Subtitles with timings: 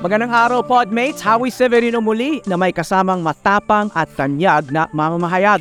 [0.00, 1.20] Magandang araw, Podmates!
[1.20, 5.60] Howie Severino muli na may kasamang matapang at tanyag na mamamahayag.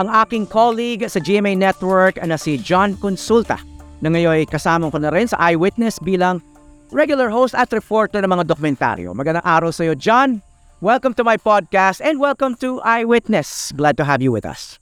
[0.00, 3.60] Ang aking colleague sa GMA Network na si John Consulta
[4.00, 6.40] na ngayon kasama ko na rin sa Eyewitness bilang
[6.88, 9.12] regular host at reporter ng mga dokumentaryo.
[9.12, 10.40] Magandang araw sa iyo, John.
[10.80, 13.76] Welcome to my podcast and welcome to Eyewitness.
[13.76, 14.80] Glad to have you with us.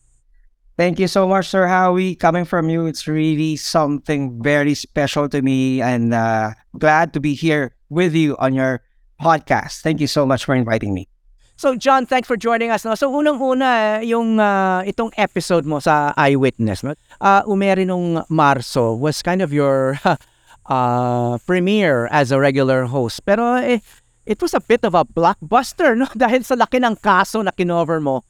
[0.75, 2.19] Thank you so much, Sir Howie.
[2.19, 7.35] Coming from you, it's really something very special to me and uh, glad to be
[7.35, 8.83] here with you on your
[9.23, 9.87] podcast.
[9.87, 11.07] Thank you so much for inviting me.
[11.55, 12.85] So John, thanks for joining us.
[12.85, 12.99] No?
[12.99, 16.99] So unang-una, yung uh, itong episode mo sa Eyewitness, no?
[17.23, 19.95] uh, umeri nung Marso was kind of your
[20.67, 23.23] uh, premiere as a regular host.
[23.23, 23.79] Pero eh,
[24.27, 26.11] it was a bit of a blockbuster no?
[26.19, 28.27] dahil sa laki ng kaso na kinover mo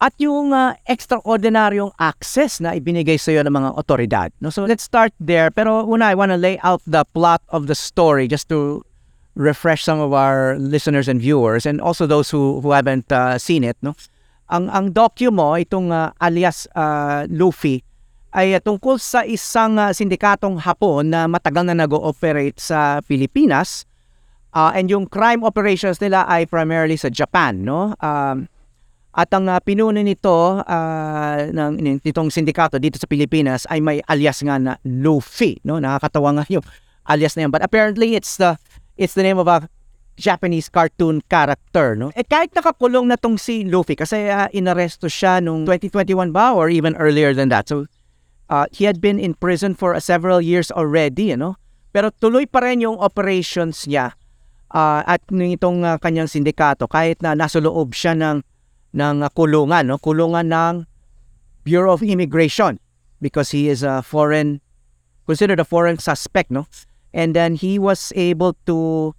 [0.00, 4.28] at yung uh, extraordinaryong access na ibinigay sa iyo ng mga otoridad.
[4.40, 4.48] No?
[4.48, 5.52] So let's start there.
[5.52, 8.80] Pero una, I want to lay out the plot of the story just to
[9.36, 13.62] refresh some of our listeners and viewers and also those who, who haven't uh, seen
[13.62, 13.76] it.
[13.84, 13.92] No?
[14.48, 17.84] Ang, ang docu mo, itong uh, alias uh, Luffy,
[18.32, 23.84] ay uh, tungkol sa isang uh, sindikatong Hapon na matagal na nag-ooperate sa Pilipinas.
[24.50, 27.62] Uh, and yung crime operations nila ay primarily sa Japan.
[27.62, 27.94] No?
[28.00, 28.48] Um,
[29.10, 34.38] at ang uh, pinuno nito uh, ng nitong sindikato dito sa Pilipinas ay may alias
[34.46, 35.82] nga na Luffy, no?
[35.82, 36.62] Nakakatawa nga yung
[37.10, 37.50] alias na yan.
[37.50, 38.54] But apparently it's the
[38.94, 39.66] it's the name of a
[40.14, 42.14] Japanese cartoon character, no?
[42.14, 46.70] Eh kahit nakakulong na tong si Luffy kasi uh, inaresto siya nung 2021 ba or
[46.70, 47.66] even earlier than that.
[47.66, 47.90] So
[48.46, 51.58] uh, he had been in prison for uh, several years already, you know?
[51.90, 54.14] Pero tuloy pa rin yung operations niya
[54.70, 58.46] uh, at nitong uh, kanyang sindikato kahit na nasa loob siya ng
[58.94, 59.96] ng uh, kulungan, no?
[59.98, 60.74] Kulungan ng
[61.62, 62.80] Bureau of Immigration
[63.20, 64.60] because he is a foreign
[65.26, 66.66] considered a foreign suspect, no?
[67.14, 69.14] And then he was able to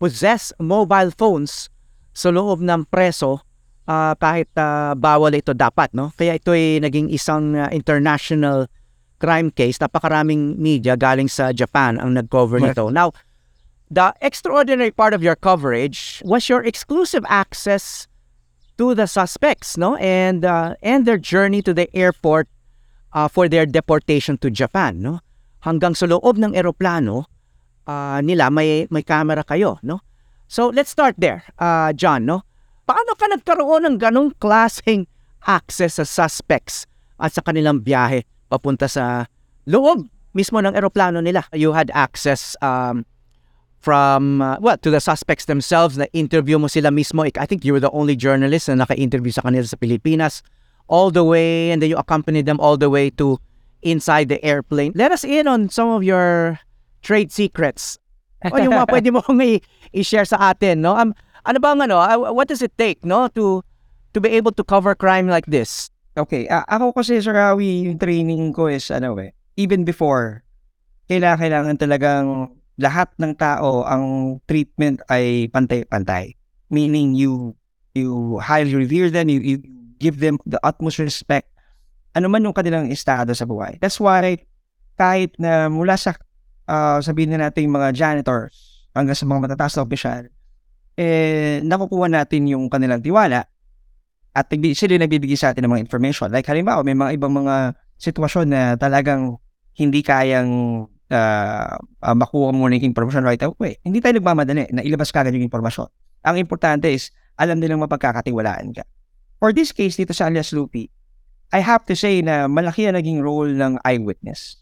[0.00, 1.68] possess mobile phones
[2.12, 3.40] sa loob ng preso
[3.88, 6.12] uh, kahit uh, bawal ito dapat, no?
[6.16, 8.68] Kaya ito ay naging isang uh, international
[9.22, 9.78] crime case.
[9.78, 12.90] Napakaraming media galing sa Japan ang nag-cover nito.
[12.90, 13.14] Now,
[13.92, 18.08] the extraordinary part of your coverage was your exclusive access
[18.82, 19.94] to the suspects, no?
[20.02, 22.50] And uh, and their journey to the airport
[23.14, 25.22] uh, for their deportation to Japan, no?
[25.62, 27.30] Hanggang sa loob ng eroplano
[27.86, 30.02] uh, nila may may camera kayo, no?
[30.50, 32.42] So let's start there, uh, John, no?
[32.82, 35.06] Paano ka nagkaroon ng ganong klaseng
[35.46, 36.90] access sa suspects
[37.22, 39.30] at sa kanilang biyahe papunta sa
[39.70, 41.46] loob mismo ng eroplano nila?
[41.54, 43.06] You had access um,
[43.82, 47.26] from, uh, well, to the suspects themselves, na interview mo sila mismo.
[47.26, 50.40] I think you were the only journalist na naka-interview sa kanila sa Pilipinas
[50.86, 53.42] all the way and then you accompanied them all the way to
[53.82, 54.94] inside the airplane.
[54.94, 56.62] Let us in on some of your
[57.02, 57.98] trade secrets.
[58.46, 59.20] o yung mga pwede mo
[59.90, 60.94] i-share sa atin, no?
[60.94, 61.10] Um,
[61.42, 63.66] ano bang ano, uh, what does it take, no, to
[64.14, 65.90] to be able to cover crime like this?
[66.14, 70.46] Okay, uh, ako kasi Sir Howie, yung training ko is ano eh, even before,
[71.10, 72.26] kailangan, kailangan talagang
[72.80, 76.36] lahat ng tao ang treatment ay pantay-pantay.
[76.72, 77.52] Meaning you
[77.92, 79.56] you highly revere them, you, you
[80.00, 81.52] give them the utmost respect
[82.12, 83.80] ano man yung kanilang estado sa buhay.
[83.80, 84.44] That's why
[85.00, 86.12] kahit na mula sa
[86.68, 90.22] uh, sabihin na natin mga janitors hanggang sa mga matataas na opisyal,
[91.00, 93.48] eh, nakukuha natin yung kanilang tiwala
[94.32, 96.28] at sila nagbibigay sa atin ng mga information.
[96.28, 99.40] Like halimbawa, may mga ibang mga sitwasyon na talagang
[99.72, 103.76] hindi kayang uh, uh, makuha mo na yung information right away.
[103.84, 105.86] Hindi tayo nagmamadali na ilabas ka yung impormasyon.
[106.24, 108.84] Ang importante is, alam nilang mapagkakatiwalaan ka.
[109.38, 110.88] For this case dito sa alias Lupi,
[111.52, 114.56] I have to say na malaki ang naging role ng eyewitness.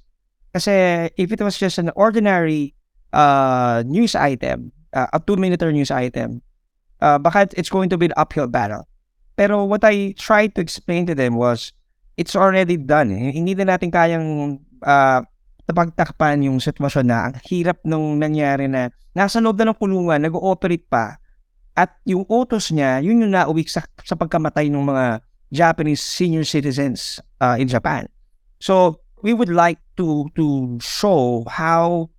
[0.51, 2.75] Kasi if it was just an ordinary
[3.15, 6.43] uh, news item, uh, a two-minute news item,
[6.99, 8.89] uh, baka it's going to be an uphill battle.
[9.39, 11.73] Pero what I tried to explain to them was,
[12.17, 13.13] it's already done.
[13.15, 13.33] Eh.
[13.33, 15.23] Hindi na natin kayang uh,
[15.71, 20.87] napagtakpan yung sitwasyon na ang hirap nung nangyari na nasa loob na ng kulungan, nag-ooperate
[20.91, 21.23] pa,
[21.79, 25.23] at yung utos niya, yun yung nauwi sa, sa pagkamatay ng mga
[25.55, 28.11] Japanese senior citizens uh, in Japan.
[28.59, 32.11] So, we would like to to show how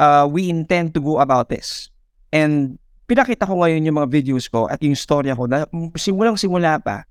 [0.00, 1.88] uh, we intend to go about this.
[2.34, 6.80] And pinakita ko ngayon yung mga videos ko at yung storya ko na simulang simula
[6.80, 7.06] pa,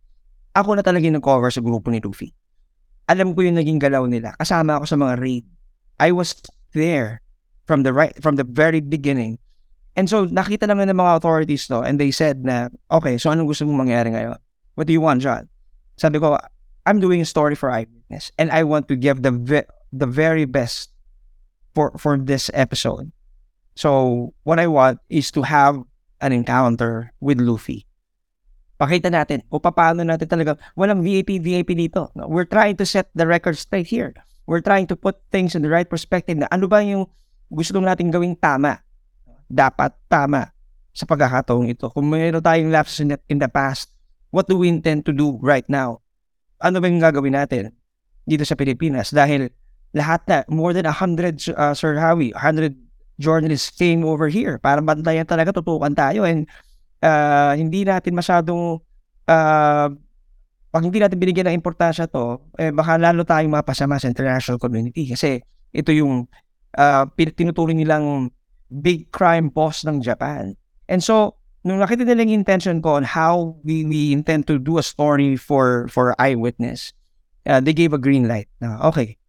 [0.53, 2.33] ako na talaga yung nag-cover sa grupo ni Luffy.
[3.07, 4.35] Alam ko yung naging galaw nila.
[4.39, 5.45] Kasama ako sa mga raid
[6.03, 6.35] I was
[6.75, 7.23] there
[7.63, 9.39] from the right from the very beginning.
[9.95, 13.47] And so nakita naman ng mga authorities to and they said na, okay, so anong
[13.47, 14.35] gusto mong mangyari ngayon?
[14.75, 15.47] What do you want, John?
[15.95, 16.35] Sabi ko,
[16.83, 20.43] I'm doing a story for eyewitness and I want to give the ve- the very
[20.43, 20.91] best
[21.71, 23.15] for for this episode.
[23.79, 25.79] So, what I want is to have
[26.19, 27.87] an encounter with Luffy.
[28.75, 32.11] Pakita natin o paano natin talaga, walang VIP, VIP dito.
[32.27, 34.11] We're trying to set the record straight here.
[34.43, 37.07] We're trying to put things in the right perspective na ano ba yung
[37.47, 38.81] gusto natin gawing tama.
[39.47, 40.51] Dapat tama
[40.93, 41.89] sa pagkakataong ito.
[41.89, 43.89] Kung mayroon tayong lapses in the, in the past,
[44.29, 46.01] what do we intend to do right now?
[46.61, 47.73] Ano ba yung gagawin natin
[48.25, 49.09] dito sa Pilipinas?
[49.09, 49.49] Dahil
[49.93, 52.77] lahat na, more than 100, uh, Sir Howie, 100
[53.21, 56.25] journalists came over here para bantayan talaga, tutukan tayo.
[56.25, 56.49] And
[57.01, 58.81] uh, hindi natin masyadong,
[59.29, 59.89] uh,
[60.73, 65.05] pag hindi natin binigyan ng importansya to, eh, baka lalo tayong mapasama sa international community.
[65.05, 65.37] Kasi
[65.69, 66.25] ito yung
[66.73, 68.33] uh, tinuturing nilang
[68.81, 70.57] big crime boss ng Japan.
[70.89, 74.81] And so, nung nakita nila yung intention ko on how we, we intend to do
[74.81, 76.89] a story for for eyewitness,
[77.45, 78.49] uh, they gave a green light.
[78.57, 79.21] Na, okay,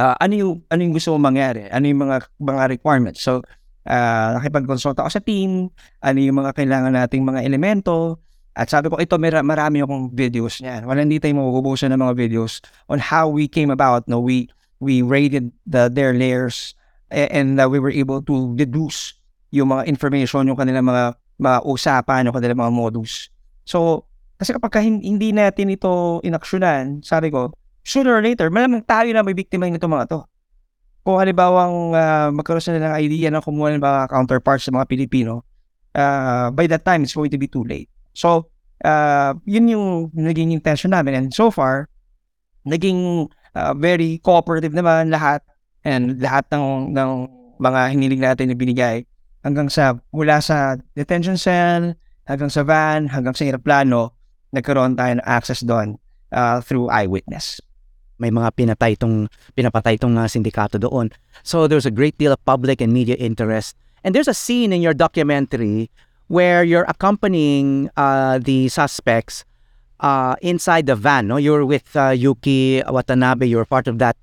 [0.00, 1.68] uh, ano yung ano yung gusto mong mangyari?
[1.68, 3.20] Ano yung mga mga requirements?
[3.20, 3.44] So,
[3.84, 5.68] uh, nakipag-consult ako sa team,
[6.00, 8.23] ano yung mga kailangan nating mga elemento,
[8.54, 10.86] at sabi ko, ito mar- marami akong videos niyan.
[10.86, 14.06] Wala hindi tayo mabubusan ng mga videos on how we came about.
[14.06, 14.46] No, we
[14.78, 16.78] we rated the their layers
[17.10, 19.14] and uh, we were able to deduce
[19.54, 23.30] yung mga information, yung kanilang mga, mga usapan, yung kanilang mga modus.
[23.62, 27.54] So, kasi kapag hindi natin ito inaksyonan, sabi ko,
[27.86, 30.20] sooner or later, malamang tayo na may biktima nito mga to.
[31.06, 35.46] Kung halimbawang uh, magkaroon sila ng idea na kumuha ng mga counterparts sa mga Pilipino,
[35.94, 37.93] uh, by that time, it's going to be too late.
[38.14, 38.48] So,
[38.86, 41.14] uh, yun yung naging intention namin.
[41.14, 41.90] And so far,
[42.64, 45.42] naging uh, very cooperative naman lahat
[45.84, 47.10] and lahat ng, ng
[47.60, 49.04] mga hiniling natin na binigay
[49.44, 51.92] hanggang sa mula sa detention cell,
[52.24, 54.16] hanggang sa van, hanggang sa aeroplano,
[54.56, 56.00] nagkaroon tayo ng access doon
[56.32, 57.60] uh, through eyewitness
[58.18, 59.26] may mga pinatay itong,
[59.58, 61.10] pinapatay itong uh, sindikato doon.
[61.42, 63.74] So there's a great deal of public and media interest.
[64.04, 65.90] And there's a scene in your documentary
[66.28, 69.44] where you're accompanying uh, the suspects
[70.00, 71.28] uh, inside the van.
[71.28, 71.36] No?
[71.36, 73.46] You're with uh, Yuki Watanabe.
[73.46, 74.16] You're part of that,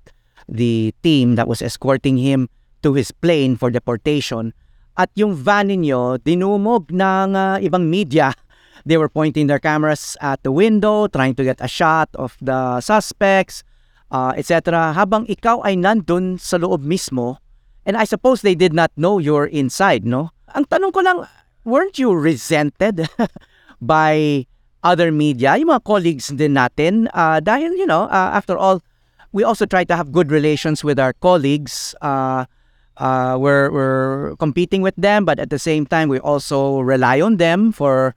[0.48, 2.48] the team that was escorting him
[2.82, 4.52] to his plane for deportation.
[4.96, 8.34] At yung van ninyo, dinumog ng uh, ibang media.
[8.84, 12.80] They were pointing their cameras at the window, trying to get a shot of the
[12.80, 13.62] suspects
[14.12, 14.92] uh, etc.
[14.92, 17.40] Habang ikaw ay nandun sa loob mismo,
[17.88, 20.30] and I suppose they did not know you're inside, no?
[20.52, 21.24] Ang tanong ko lang,
[21.64, 23.08] weren't you resented
[23.80, 24.46] by
[24.82, 27.08] other media, yung mga colleagues din natin?
[27.14, 28.82] Uh, dahil, you know, uh, after all,
[29.32, 31.94] we also try to have good relations with our colleagues.
[32.02, 32.44] Uh,
[32.98, 37.38] uh, we're, we're competing with them, but at the same time, we also rely on
[37.38, 38.14] them for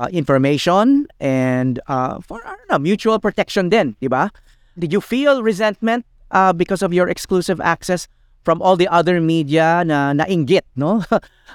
[0.00, 4.30] uh, information and uh, for, I don't know, mutual protection din, di ba?
[4.78, 8.08] Did you feel resentment uh, because of your exclusive access
[8.42, 11.04] from all the other media na nainggit, no?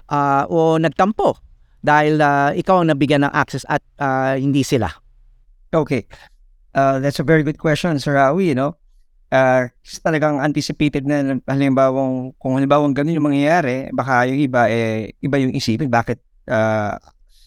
[0.09, 1.37] uh, o nagtampo
[1.85, 4.89] dahil uh, ikaw ang nabigyan ng access at uh, hindi sila?
[5.69, 6.09] Okay.
[6.73, 8.73] Uh, that's a very good question, Sir Awi, you know.
[9.29, 9.67] Uh,
[10.05, 15.51] talagang anticipated na halimbawa kung halimbawa ganun yung mangyayari, baka yung iba eh iba yung
[15.51, 16.95] isipin bakit uh,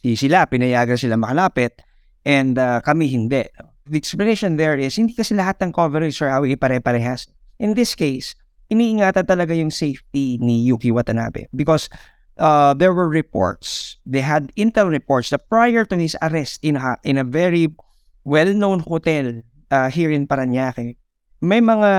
[0.03, 1.79] sila pinayagan sila makalapit
[2.27, 3.47] and uh, kami hindi
[3.89, 7.27] the explanation there is, hindi kasi lahat ng coverage or awi pare-parehas.
[7.59, 8.37] In this case,
[8.69, 11.89] iniingatan talaga yung safety ni Yuki Watanabe because
[12.39, 16.97] uh, there were reports, they had intel reports that prior to his arrest in a,
[17.05, 17.69] in a very
[18.25, 20.97] well-known hotel uh, here in Paranaque,
[21.41, 21.93] may mga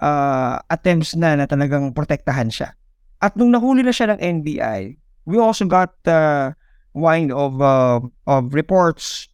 [0.00, 2.74] uh, attempts na na talagang protektahan siya.
[3.18, 4.94] At nung nahuli na siya ng NBI,
[5.26, 6.54] we also got uh,
[6.94, 9.26] wind of uh, of reports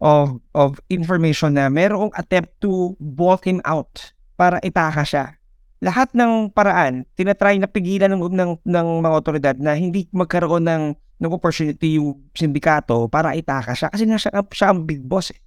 [0.00, 5.35] of of information na merong attempt to walk him out para itaka siya.
[5.84, 10.84] Lahat ng paraan, tinatry na pigilan ng, ng, ng mga otoridad na hindi magkaroon ng,
[10.96, 15.40] ng opportunity yung sindikato para itaka siya kasi nga siya, siya ang big boss eh.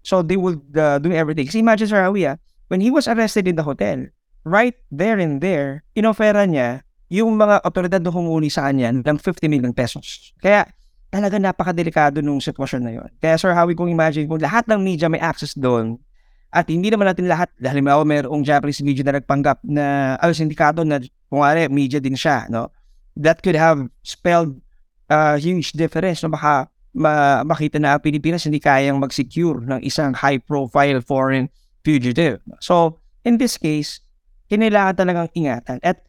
[0.00, 1.48] So they would uh, do everything.
[1.48, 2.36] Kasi imagine Sir Hawi ah,
[2.68, 4.08] when he was arrested in the hotel,
[4.44, 9.50] right there and there, inofera niya yung mga otoridad na humuli sa kanya ng 50
[9.50, 10.32] million pesos.
[10.40, 10.68] Kaya
[11.10, 13.10] talaga napakadelikado nung sitwasyon na yon.
[13.18, 15.98] Kaya Sir Howie, kung imagine kung lahat ng media may access doon,
[16.50, 20.98] at hindi naman natin lahat, halimbawa mayroong Japanese media na nagpanggap na, ay, sindikato na,
[21.30, 22.74] kung ano, media din siya, no?
[23.14, 24.58] That could have spelled
[25.06, 26.34] a uh, huge difference, no?
[26.34, 31.46] Baka ma- makita na ang Pilipinas hindi kayang mag-secure ng isang high-profile foreign
[31.86, 32.42] fugitive.
[32.58, 34.02] So, in this case,
[34.50, 35.78] kinailangan talagang ingatan.
[35.86, 36.02] At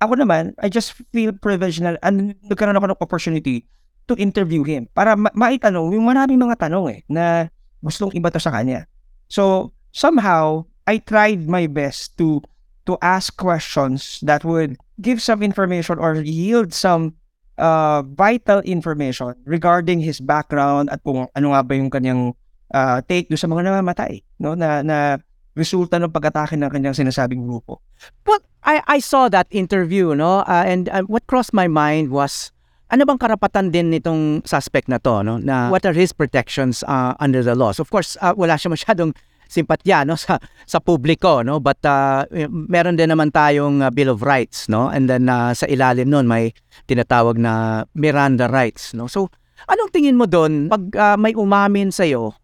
[0.00, 1.36] ako naman, I just feel
[1.84, 3.68] na and nagkaroon ako ng opportunity
[4.08, 7.52] to interview him para ma- maitanong yung maraming mga tanong eh na
[7.84, 8.88] gustong iba to sa kanya.
[9.28, 12.40] So, somehow, I tried my best to
[12.88, 17.12] to ask questions that would give some information or yield some
[17.60, 22.32] uh, vital information regarding his background at kung ano nga ba yung kanyang
[22.72, 25.20] uh, take do sa mga namamatay no na na
[25.52, 27.82] resulta ng pag-atake ng kanyang sinasabing grupo.
[28.24, 30.46] Well, I I saw that interview, no?
[30.48, 32.54] Uh, and uh, what crossed my mind was
[32.88, 35.36] ano bang karapatan din nitong suspect na to, no?
[35.36, 37.76] Na what are his protections uh, under the laws?
[37.76, 39.12] Of course, uh, wala siya masyadong
[39.48, 40.14] simpatya no?
[40.20, 40.36] Sa
[40.68, 41.58] sa publiko no?
[41.58, 44.92] But uh, meron din naman tayong uh, Bill of Rights no?
[44.92, 46.52] And then uh, sa ilalim noon may
[46.84, 49.08] tinatawag na Miranda rights no?
[49.08, 49.32] So
[49.66, 52.36] anong tingin mo doon pag uh, may umamin sa iyo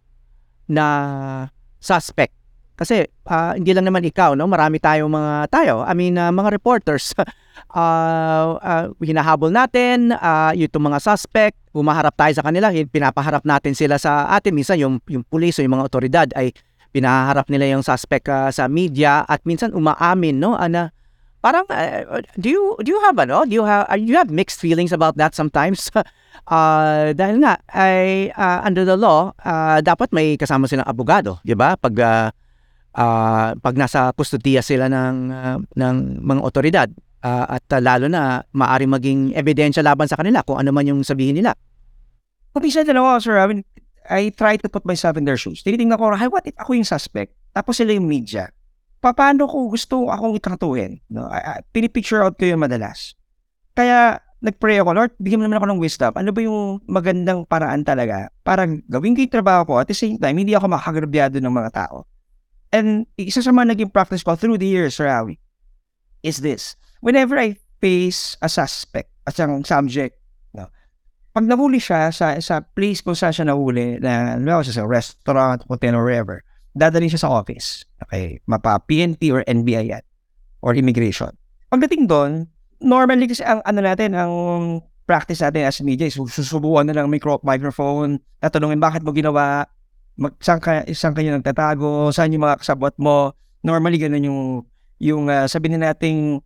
[0.67, 1.49] na
[1.79, 2.33] suspect?
[2.75, 4.49] Kasi uh, hindi lang naman ikaw no?
[4.49, 5.85] Marami tayong mga tayo.
[5.85, 7.13] I mean uh, mga reporters
[7.75, 11.57] uh, uh, hinahabol natin uh, yung mga suspect.
[11.75, 14.55] Umaharap tayo sa kanila pinapaharap natin sila sa atin.
[14.55, 16.55] Minsan yung yung pulis o yung mga otoridad ay
[16.95, 20.95] pinaharap nila yung suspect uh, sa media at minsan umaamin no ana
[21.43, 24.63] parang uh, do you do you have ano do you have uh, you have mixed
[24.63, 25.91] feelings about that sometimes?
[26.47, 31.59] Uh, dahil nga ay uh, under the law uh, dapat may kasama silang abogado di
[31.59, 31.75] ba?
[31.75, 32.29] Pag uh,
[32.95, 36.89] uh, pag nasa kustodiya sila ng uh, ng mga otoridad
[37.25, 41.01] uh, at uh, lalo na maari maging ebidensya laban sa kanila kung ano man yung
[41.01, 41.57] sabihin nila.
[42.53, 43.61] Kung minsan dalawa, sir, I mean,
[44.05, 45.65] I try to put myself in their shoes.
[45.65, 47.33] Tinitingnan ko, hey, what if ako yung suspect?
[47.57, 48.53] Tapos sila yung media.
[49.01, 51.01] Paano ko gusto akong itratuhin?
[51.09, 51.27] No?
[51.33, 53.17] I, I, pinipicture out ko yung madalas.
[53.73, 56.13] Kaya, nag-pray ako, Lord, bigyan mo naman ako ng wisdom.
[56.21, 60.21] Ano ba yung magandang paraan talaga para gawin ko yung trabaho ko at the same
[60.21, 62.05] time, hindi ako makagrabyado ng mga tao.
[62.69, 65.41] And isa sa mga naging practice ko through the years, Sir Awi,
[66.21, 66.77] is this.
[67.05, 70.17] Whenever I face a suspect, as ang subject,
[71.35, 75.99] pag nahuli siya sa, sa place kung saan siya nahuli, na, ano sa restaurant, hotel,
[75.99, 76.41] or wherever,
[76.73, 77.83] dadalhin siya sa office.
[78.07, 80.05] Okay, mapa PNP or NBI yan,
[80.63, 81.35] or immigration.
[81.75, 82.47] Pagdating doon,
[82.79, 84.33] normally kasi ang ano natin, ang
[85.05, 89.67] practice natin as media is susubukan na lang micro, microphone, tatanungin bakit mo ginawa,
[90.15, 93.35] mag, saan, ka, saan kayo nagtatago, saan yung mga kasabot mo.
[93.61, 94.41] Normally, ganun yung,
[95.03, 96.39] yung uh, sabihin nating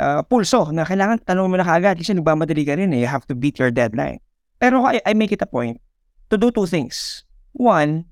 [0.00, 3.04] uh, pulso na kailangan tanong mo na kagad kasi nagmamadali ka rin eh.
[3.04, 4.24] You have to beat your deadline.
[4.56, 5.76] Pero I, I make it a point
[6.32, 7.28] to do two things.
[7.52, 8.08] One,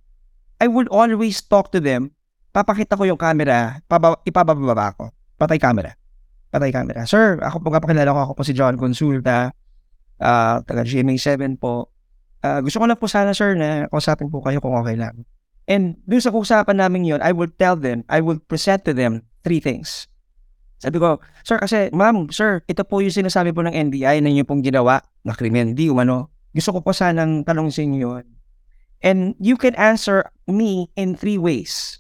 [0.61, 2.13] I would always talk to them.
[2.53, 5.13] Papakita ko yung camera, paba, ipababa ko.
[5.41, 5.95] Patay camera.
[6.53, 7.05] Patay camera.
[7.09, 9.53] Sir, ako po kapakilala ko, ako po si John Consulta,
[10.19, 11.93] uh, taga GMA7 po.
[12.43, 15.27] Uh, gusto ko lang po sana, sir, na kausapin po kayo kung okay lang.
[15.69, 19.29] And dun sa usapan namin yon, I would tell them, I would present to them
[19.45, 20.09] three things.
[20.79, 24.47] Sabi ko, sir, kasi, ma'am, sir, ito po yung sinasabi po ng NBI na inyo
[24.47, 25.75] pong ginawa na krimen.
[25.75, 28.23] Hindi, umano, gusto ko po sanang tanong sa inyo.
[29.03, 31.99] And you can answer me in three ways.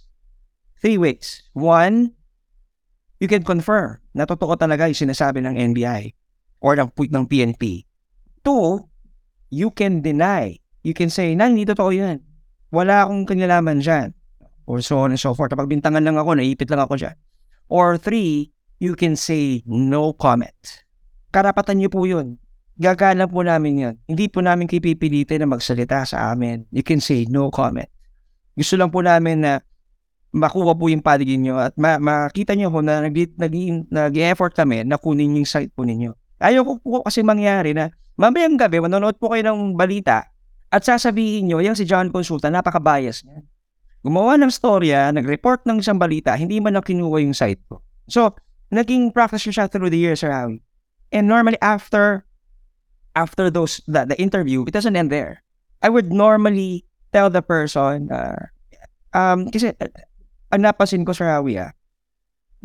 [0.78, 1.42] Three ways.
[1.58, 2.14] One,
[3.18, 6.14] you can confirm na totoo talaga yung sinasabi ng NBI
[6.62, 7.82] or ng, ng PNP.
[8.46, 8.86] Two,
[9.50, 10.54] you can deny.
[10.86, 12.22] You can say, na, hindi totoo yan.
[12.70, 14.14] Wala akong kanilaman dyan.
[14.70, 15.50] Or so on and so forth.
[15.50, 17.16] Kapag bintangan lang ako, naipit lang ako dyan.
[17.66, 20.54] Or three, you can say no comment.
[21.34, 22.38] Karapatan niyo po yun
[22.78, 23.94] gagana po namin yan.
[24.06, 26.64] Hindi po namin kayo pipilitin na magsalita sa amin.
[26.70, 27.90] You can say no comment.
[28.54, 29.52] Gusto lang po namin na
[30.30, 35.34] makuha po yung paligid nyo at ma- makita nyo ko na nag-effort kami na kunin
[35.34, 36.14] yung site po ninyo.
[36.38, 40.30] Ayaw ko po kasi mangyari na mamayang gabi, manonood po kayo ng balita
[40.70, 43.42] at sasabihin nyo, yung si John Consulta, napaka-bias niya.
[44.04, 47.82] Gumawa ng storya, nag-report ng isang balita, hindi man lang kinuha yung site ko.
[48.06, 48.36] So,
[48.72, 50.62] naging practice siya through the years, Sir Howie.
[51.12, 52.24] And normally after
[53.16, 55.42] after those the, the interview, it doesn't end there.
[55.82, 58.50] I would normally tell the person, uh,
[59.14, 59.90] um, kasi uh,
[60.52, 61.72] ang napansin ko sa Rawi, ah,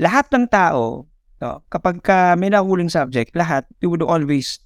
[0.02, 1.08] lahat ng tao,
[1.40, 4.60] no, kapag ka may nahuling subject, lahat, you would always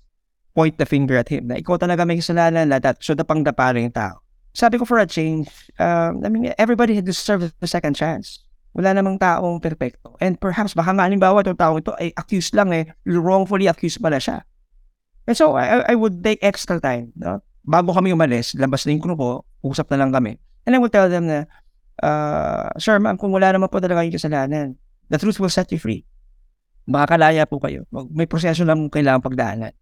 [0.58, 3.76] point the finger at him na ikaw talaga may kasalanan na that so dapang dapa
[3.78, 4.24] yung tao.
[4.58, 8.42] Sabi ko for a change, um, I mean, everybody deserves a second chance.
[8.78, 10.14] Wala namang taong perfecto.
[10.22, 14.22] And perhaps, baka nga halimbawa itong tao ito ay accused lang eh, wrongfully accused pala
[14.22, 14.46] siya.
[15.26, 17.10] And so, I, I would take extra time.
[17.18, 17.42] No?
[17.66, 20.38] Bago kami umalis, labas na yung grupo, usap na lang kami.
[20.70, 21.50] And I would tell them na,
[22.06, 24.78] uh, Sir, ma'am, kung wala naman po talaga yung kasalanan,
[25.10, 26.06] the truth will set you free.
[26.86, 27.84] Makakalaya po kayo.
[28.14, 29.74] May proseso lang kailangan pagdaanan.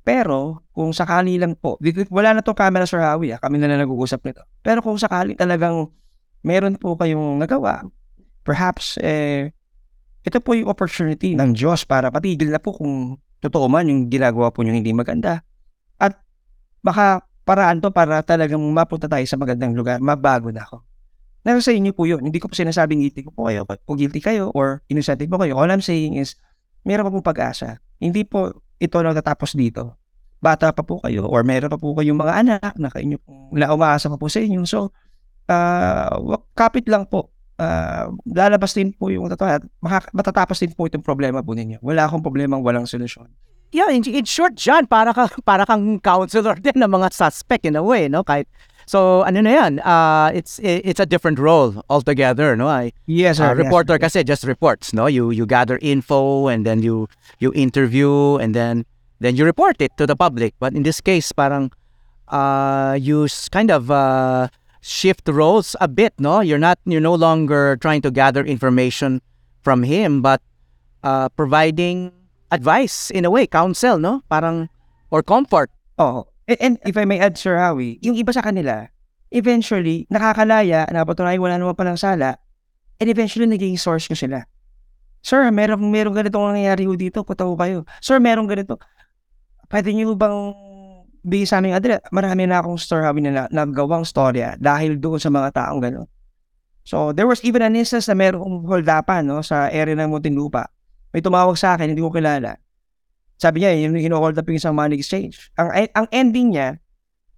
[0.00, 1.76] Pero, kung sakali lang po,
[2.08, 4.40] wala na to camera Sir Howie, ah, kami na lang nag-uusap nito.
[4.64, 5.92] Pero kung sakali talagang
[6.40, 7.84] meron po kayong nagawa,
[8.50, 9.54] perhaps, eh,
[10.26, 14.50] ito po yung opportunity ng Diyos para patigil na po kung totoo man yung ginagawa
[14.50, 15.46] po nyo hindi maganda.
[16.02, 16.18] At
[16.82, 20.82] baka paraan to para talagang mapunta tayo sa magandang lugar, mabago na ako.
[21.46, 22.20] Nasa sa inyo po yun.
[22.20, 23.64] Hindi ko po sinasabing guilty ko po kayo.
[23.88, 26.36] Kung guilty kayo or innocent po kayo, all I'm saying is,
[26.84, 27.80] meron pa po pag-asa.
[27.96, 29.96] Hindi po ito natatapos dito.
[30.42, 33.16] Bata pa po kayo or meron pa po kayong mga anak na kayo
[33.56, 34.68] na umaasa pa po sa inyo.
[34.68, 34.92] So,
[35.48, 37.32] uh, kapit lang po.
[37.60, 39.68] Uh, lalabas din po yung totoo.
[40.16, 41.76] Matatapos din po itong problema po ninyo.
[41.84, 43.28] Wala akong problemang walang solusyon.
[43.70, 47.76] Yeah, in, in short, John, para, ka, para kang counselor din ng mga suspect in
[47.76, 48.24] a way, no?
[48.24, 48.50] Kahit,
[48.82, 52.66] so, ano na yan, uh, it's, it's a different role altogether, no?
[52.66, 53.46] I, yes, sir.
[53.46, 55.06] uh, reporter yes, kasi just reports, no?
[55.06, 57.06] You, you gather info and then you,
[57.38, 58.86] you interview and then,
[59.20, 60.54] then you report it to the public.
[60.58, 61.70] But in this case, parang,
[62.26, 64.48] uh, you kind of, uh,
[64.80, 66.40] shift roles a bit, no?
[66.40, 69.20] You're not, you're no longer trying to gather information
[69.62, 70.40] from him, but
[71.04, 72.12] uh, providing
[72.50, 74.22] advice in a way, counsel, no?
[74.28, 74.68] Parang,
[75.10, 75.70] or comfort.
[75.98, 78.88] Oh, and, and if I may add, Sir Howie, yung iba sa kanila,
[79.30, 82.40] eventually, nakakalaya, napatunayan wala naman palang sala,
[82.98, 84.44] and eventually, naging source ko sila.
[85.20, 87.84] Sir, meron, meron ganitong nangyayari ho dito, ko kayo.
[88.00, 88.80] Sir, meron ganito.
[89.68, 90.56] Pwede niyo bang
[91.22, 92.04] bigay sa aming address?
[92.10, 96.08] Marami na akong Sir Howie na naggawang storya dahil doon sa mga taong gano'n.
[96.84, 100.66] So, there was even an instance na merong holdapan no, sa area ng Muntinlupa
[101.10, 102.54] may tumawag sa akin, hindi ko kilala.
[103.40, 105.50] Sabi niya, yung hinohold up yung isang money exchange.
[105.58, 106.78] Ang, ang ending niya,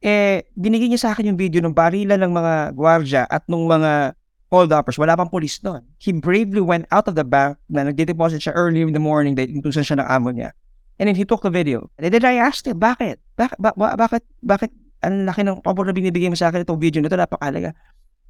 [0.02, 4.18] eh, binigay niya sa akin yung video ng barila ng mga gwardya at nung mga
[4.52, 5.00] hold-uppers.
[5.00, 5.80] Wala pang police doon.
[5.96, 9.56] He bravely went out of the bank na nagde-deposit siya early in the morning dahil
[9.56, 10.52] intusan siya ng amo niya.
[11.00, 11.88] And then he took the video.
[11.96, 13.20] And then I asked him, bakit?
[13.36, 14.24] Bak- ba- ba- bakit?
[14.44, 14.70] Bakit?
[15.02, 17.74] Ang laki ng pabor na binibigay mo sa akin itong video na ito, napakalaga.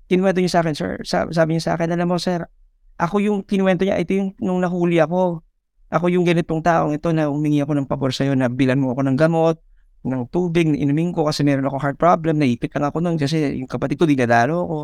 [0.09, 0.93] Kinuwento niya sa akin, sir.
[1.05, 2.49] Sabi niya sa akin, alam mo, sir,
[2.97, 5.45] ako yung kinuwento niya, ito yung nung nahuli ako.
[5.93, 9.05] Ako yung ganitong taong ito na humingi ako ng pabor sa'yo na bilan mo ako
[9.05, 9.61] ng gamot,
[10.09, 13.61] ng tubig, na inumin ko kasi meron ako heart problem, naipit lang ako nun kasi
[13.61, 14.81] yung kapatid ko dinadalo ko.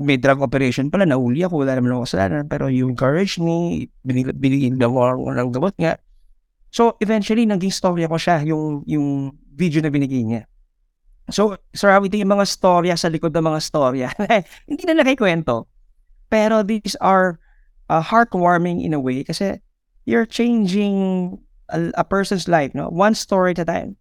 [0.00, 4.80] May drug operation pala, nahuli ako, wala naman ako kasalanan, pero you encouraged me, binigyan
[4.80, 6.00] daw ako ng gamot nga.
[6.70, 10.42] So, eventually, naging story ako siya, yung, yung video na binigay niya.
[11.30, 14.08] So, Sir Awi, yung mga storya sa likod ng mga storya,
[14.70, 15.66] hindi na nakikwento.
[16.30, 17.38] Pero these are
[17.90, 19.58] uh, heartwarming in a way kasi
[20.06, 21.38] you're changing
[21.70, 22.88] a, a person's life, no?
[22.88, 23.96] One story at a time.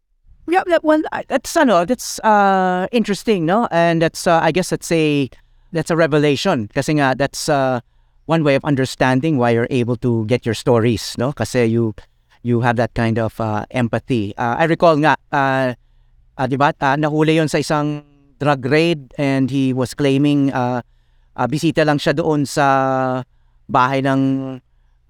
[0.49, 3.67] Yeah, that one that's ano, that's uh interesting, no?
[3.69, 5.29] And that's uh, I guess that's a
[5.71, 7.81] that's a revelation kasi nga that's uh
[8.25, 11.33] one way of understanding why you're able to get your stories, no?
[11.33, 11.93] Kasi you
[12.41, 14.33] you have that kind of uh, empathy.
[14.37, 15.75] Uh, I recall nga uh,
[16.39, 16.71] uh, 'di ba?
[16.79, 18.03] Uh, nahuli 'yon sa isang
[18.39, 20.79] drug raid and he was claiming uh,
[21.35, 22.67] uh, bisita lang siya doon sa
[23.67, 24.21] bahay ng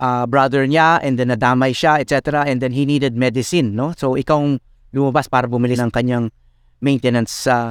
[0.01, 2.43] uh, brother niya and then nadamay siya, etc.
[2.49, 3.93] And then he needed medicine, no?
[3.93, 4.57] So ikaw
[4.91, 6.33] lumabas para bumili ng kanyang
[6.81, 7.69] maintenance sa uh,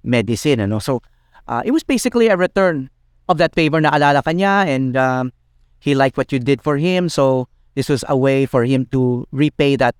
[0.00, 0.80] medicine, ano?
[0.80, 1.04] So
[1.46, 2.88] uh, it was basically a return
[3.28, 5.32] of that favor na alala ka niya and um,
[5.80, 7.12] he liked what you did for him.
[7.12, 9.94] So this was a way for him to repay that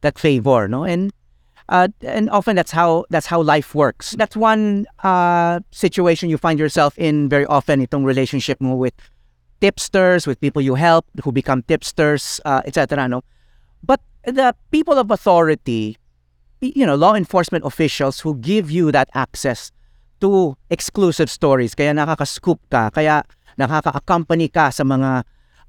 [0.00, 0.84] that favor, no?
[0.84, 1.12] And
[1.68, 4.12] uh, and often that's how that's how life works.
[4.12, 8.94] That's one uh, situation you find yourself in very often itong relationship mo with
[9.60, 13.08] tipsters, with people you help who become tipsters, uh, etc.
[13.08, 13.22] No,
[13.82, 15.98] but the people of authority,
[16.60, 19.72] you know, law enforcement officials who give you that access
[20.20, 23.24] to exclusive stories, kaya nakaka-scoop ka, kaya
[23.58, 25.24] nakaka-accompany ka sa mga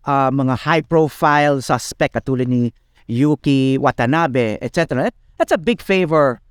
[0.08, 2.72] uh, mga high-profile suspect katulad ni
[3.06, 5.12] Yuki Watanabe, etc.
[5.38, 6.42] That's a big favor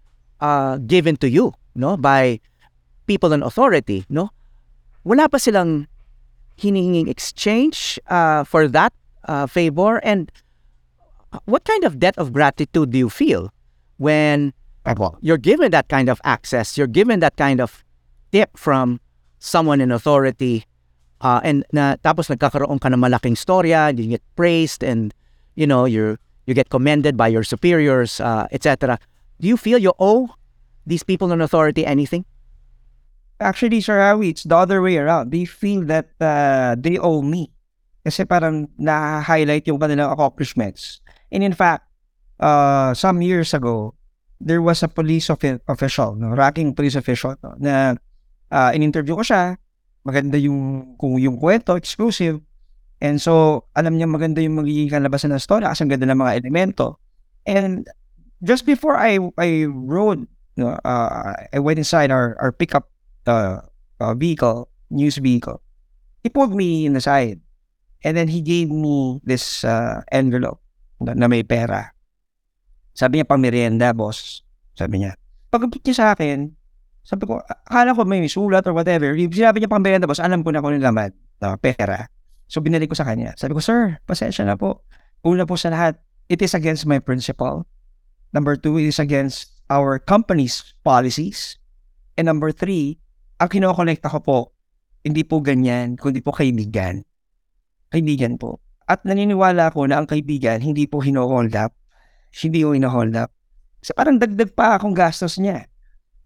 [0.41, 2.39] uh, given to you, no, by
[3.09, 4.31] people in authority, no?
[5.05, 5.89] Wala pa silang
[6.61, 8.93] hinihinging exchange uh, for that
[9.25, 9.99] uh, favor?
[10.05, 10.31] And
[11.45, 13.53] what kind of debt of gratitude do you feel
[13.99, 14.53] when
[15.21, 17.85] you're given that kind of access, you're given that kind of
[18.33, 19.01] tip from
[19.39, 20.65] someone in authority,
[21.21, 25.15] uh, and na, tapos nagkakaroon ka ng malaking storya, you get praised, and
[25.55, 28.99] you know, you you get commended by your superiors, uh, etc.
[29.41, 30.31] Do you feel you owe
[30.87, 32.25] these people in authority anything?
[33.41, 35.31] Actually, Sir Howie, it's the other way around.
[35.31, 37.53] They feel that uh, they owe me.
[38.01, 41.05] Kasi parang na-highlight yung kanilang accomplishments.
[41.29, 41.85] And in fact,
[42.41, 43.93] uh, some years ago,
[44.41, 47.97] there was a police of- official, no, ranking police official, no, na
[48.49, 49.57] uh, in-interview ko siya.
[50.07, 52.39] Maganda yung, kung yung kwento, exclusive.
[53.03, 56.47] And so, alam niya maganda yung magiging kalabasan ng story kasi ang ganda ng mga
[56.47, 57.03] elemento.
[57.45, 57.85] And
[58.41, 60.25] just before I I rode,
[60.59, 62.89] uh, I went inside our, our pickup
[63.27, 63.67] uh,
[64.01, 65.61] uh, vehicle, news vehicle.
[66.23, 67.41] He pulled me in the side.
[68.05, 70.63] And then he gave me this uh, envelope
[71.01, 71.91] na, na may pera.
[72.95, 74.47] Sabi niya, pang merienda, boss.
[74.79, 75.19] Sabi niya.
[75.51, 76.55] Pagkabit niya sa akin,
[77.07, 79.15] Sabi ko, akala ko may sulat or whatever.
[79.15, 82.11] Sinabi niya pambenta, boss, alam ko na kung yung laman, na pera.
[82.51, 83.31] So, binalik ko sa kanya.
[83.39, 84.83] Sabi ko, sir, pasensya na po.
[85.23, 87.63] Una po sa lahat, it is against my principle.
[88.35, 91.63] Number two, it is against our company's policies.
[92.19, 92.99] And number three,
[93.39, 94.39] ang kinokolekta ko po,
[95.07, 97.07] hindi po ganyan, kundi po kaibigan.
[97.95, 98.59] Kaibigan po.
[98.91, 101.71] At naniniwala ako na ang kaibigan, hindi po hino-hold up.
[102.35, 103.31] Hindi po hino-hold up.
[103.79, 105.71] So, parang dagdag pa akong gastos niya.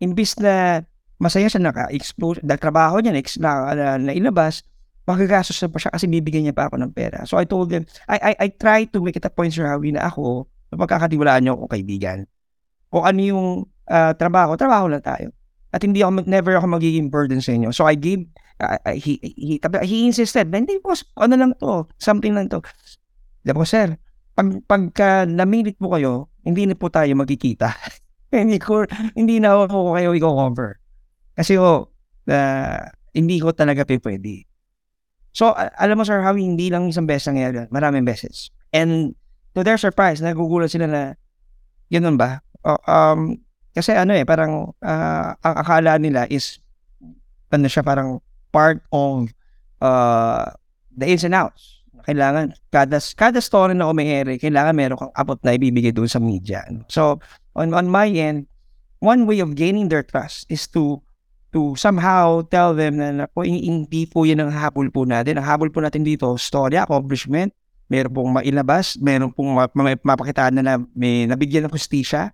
[0.01, 0.85] Imbis na
[1.21, 4.65] masaya siya naka-explore, trabaho niya, na, na, na, nailabas,
[5.05, 7.29] magagastos na pa siya kasi bibigyan niya pa ako ng pera.
[7.29, 9.93] So I told them, I, I, I try to make it a point, Sir Howie,
[9.93, 12.25] na ako, napagkakatiwalaan niyo ako kaibigan.
[12.89, 13.49] Kung ano yung
[13.91, 15.35] ah, trabaho, trabaho lang tayo.
[15.71, 17.71] At hindi ako, never ako magiging burden sa inyo.
[17.71, 18.27] So I gave,
[18.59, 22.65] uh, he, he, tabi- he insisted, na hindi po, ano lang to, something lang to.
[23.45, 23.89] Sabi ko, sir,
[24.35, 27.71] pag, pagka namilit po kayo, hindi na po tayo magkikita.
[28.35, 28.87] hindi ko,
[29.19, 30.79] hindi na ako kayo i-cover.
[31.35, 31.90] Kasi ho,
[32.31, 34.47] ah, hindi ko talaga pwede.
[35.31, 37.69] So, alam mo, Sir Howie, hindi lang isang beses nangyari yun.
[37.71, 38.51] Maraming beses.
[38.75, 39.14] And
[39.55, 41.03] to their surprise, nagugulat sila na,
[41.90, 42.43] ganun ba?
[42.66, 43.38] O, um,
[43.71, 46.59] kasi ano eh, parang ah, ang akala nila is,
[47.51, 48.19] ano siya, parang
[48.51, 49.31] part of
[49.83, 50.51] uh,
[50.95, 51.80] the ins and outs.
[52.05, 56.65] Kailangan, kada, kada story na umiere, kailangan meron kang abot na ibibigay doon sa media.
[56.89, 57.21] So,
[57.57, 58.51] on, on my end,
[59.01, 61.01] one way of gaining their trust is to
[61.51, 65.35] to somehow tell them na, na po, hin- hindi po yan ang habol po natin.
[65.35, 67.51] Ang habol po natin dito, story, accomplishment,
[67.91, 72.31] meron pong mailabas, meron pong ma- ma- mapakitaan na, na may nabigyan ng justisya,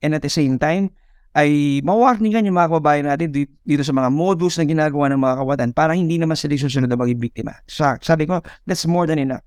[0.00, 0.94] and at the same time,
[1.30, 5.34] ay mawarningan yung mga kababayan natin di- dito sa mga modus na ginagawa ng mga
[5.38, 7.54] kawatan para hindi naman sila susunod na maging biktima.
[7.70, 9.44] Sa, sabi ko, that's more than enough.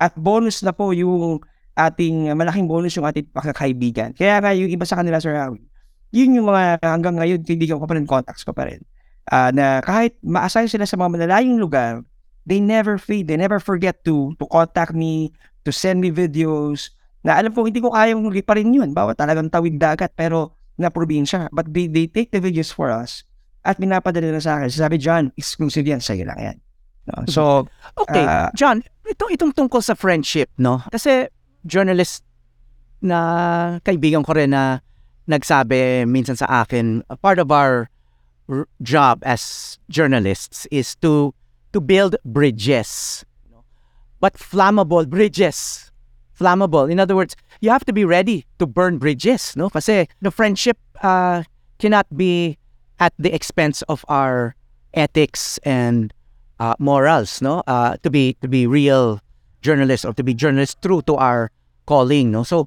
[0.00, 1.44] At bonus na po yung
[1.76, 4.16] ating, malaking bonus yung ating pagkakaibigan.
[4.16, 5.60] Kaya nga yung iba sa kanila, Sir Howie,
[6.08, 8.80] yun yung mga hanggang ngayon, kaibigan ko pa rin, contacts ko pa rin.
[9.28, 12.00] Ah, na kahit ma-assign sila sa mga malalayong lugar,
[12.48, 15.30] they never fade, they never forget to to contact me,
[15.62, 19.76] to send me videos, na alam ko hindi ko kayang liparin yun, bawat talagang tawid
[19.76, 21.52] dagat, pero na probinsya.
[21.52, 23.22] But they, they take the videos for us
[23.62, 24.72] at pinapadala na sa akin.
[24.72, 26.56] Sabi, John, exclusive yan, sa'yo lang yan.
[27.12, 27.28] No?
[27.28, 27.42] So,
[28.00, 28.48] Okay, Ah.
[28.56, 30.80] John, ito, itong tungkol sa friendship, no?
[30.88, 31.28] Kasi
[31.68, 32.24] journalist
[33.04, 34.80] na kaibigan ko rin na
[35.28, 37.92] nagsabi minsan sa akin, a part of our
[38.82, 41.30] job as journalists is to
[41.70, 43.22] to build bridges.
[44.18, 45.88] But flammable bridges.
[46.36, 46.90] Flammable.
[46.90, 49.70] In other words, you have to be ready to burn bridges, no?
[49.70, 51.44] Kasi the friendship uh,
[51.78, 52.58] cannot be
[52.98, 54.56] at the expense of our
[54.92, 56.12] ethics and
[56.58, 57.62] uh, morals, no?
[57.66, 59.20] Uh, to be to be real
[59.62, 61.52] journalists or to be journalists true to our
[61.86, 62.42] calling, no?
[62.42, 62.66] So,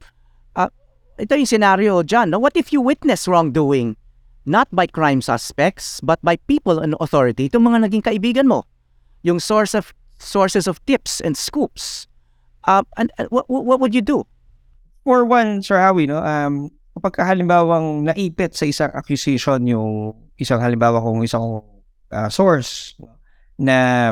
[0.56, 0.70] uh,
[1.18, 2.40] ito yung scenario dyan, no?
[2.40, 3.98] What if you witness wrongdoing
[4.46, 8.68] not by crime suspects but by people in authority, itong mga naging kaibigan mo,
[9.24, 12.08] yung source of sources of tips and scoops.
[12.64, 14.24] Uh, and, and what what would you do?
[15.04, 21.04] For one, Sir Howie, no, um, kapag halimbawang naipit sa isang accusation yung isang halimbawa
[21.04, 21.62] kung isang
[22.12, 22.96] uh, source
[23.60, 24.12] na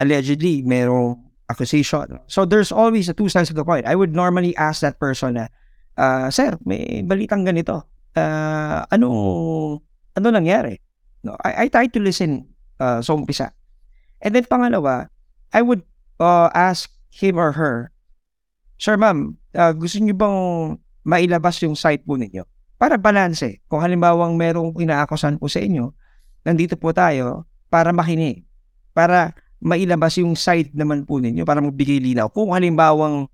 [0.00, 1.18] allegedly merong
[1.50, 2.22] accusation.
[2.30, 3.84] So there's always a two sides of the coin.
[3.84, 5.50] I would normally ask that person na,
[5.98, 7.84] uh, Sir, may balitang ganito.
[8.14, 9.82] Uh, ano,
[10.14, 10.78] ano nangyari?
[11.26, 13.52] No, I, I try to listen uh, sa umpisa.
[14.22, 15.08] And then pangalawa,
[15.52, 15.82] I would
[16.20, 17.90] uh, ask him or her,
[18.80, 20.38] Sir ma'am, ah, gusto niyo bang
[21.04, 22.48] mailabas yung site po ninyo?
[22.80, 23.60] Para balanse.
[23.68, 25.92] Kung halimbawang merong inaakusan po sa inyo,
[26.48, 28.40] nandito po tayo para makinig.
[28.96, 32.32] Para mailabas yung site naman po ninyo para magbigay linaw.
[32.32, 33.28] Kung halimbawang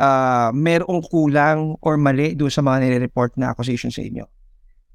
[0.00, 4.24] ah, merong kulang or mali doon sa mga nire-report na accusation sa inyo.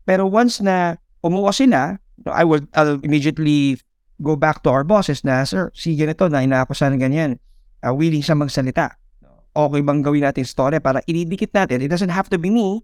[0.01, 3.77] Pero once na umuha sila, I will I'll immediately
[4.17, 7.31] go back to our bosses na, Sir, si ganito na inaakusan ng ganyan.
[7.85, 8.97] Ah, willing siya magsalita
[9.51, 11.83] okay bang gawin natin story para ididikit natin.
[11.83, 12.83] It doesn't have to be me.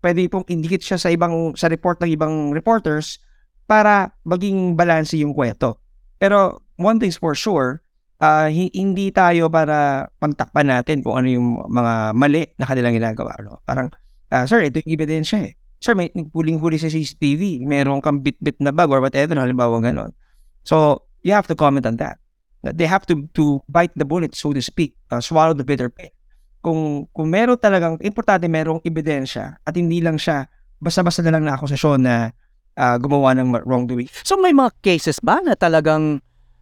[0.00, 3.20] Pwede pong indikit siya sa ibang sa report ng ibang reporters
[3.68, 5.78] para maging balanse yung kwento.
[6.16, 7.84] Pero one thing's for sure,
[8.18, 13.36] hi- hindi tayo para pantakpan natin kung ano yung mga mali na kanilang ginagawa.
[13.44, 13.60] No?
[13.62, 13.92] Parang,
[14.32, 15.52] ah, sir, ito yung ebidensya eh.
[15.80, 20.12] Sir, may huling-huli sa CCTV, meron kang bit-bit na bag or whatever, halimbawa ganon.
[20.60, 22.20] So, you have to comment on that
[22.62, 26.12] they have to to bite the bullet so to speak uh, swallow the bitter pill.
[26.60, 30.44] Kung kung meron talagang importante merong ebidensya at hindi lang siya
[30.80, 32.32] basta-basta na lang na akusasyon na
[32.76, 34.08] ah, gumawa ng wrongdoing.
[34.24, 36.20] So may mga cases ba na talagang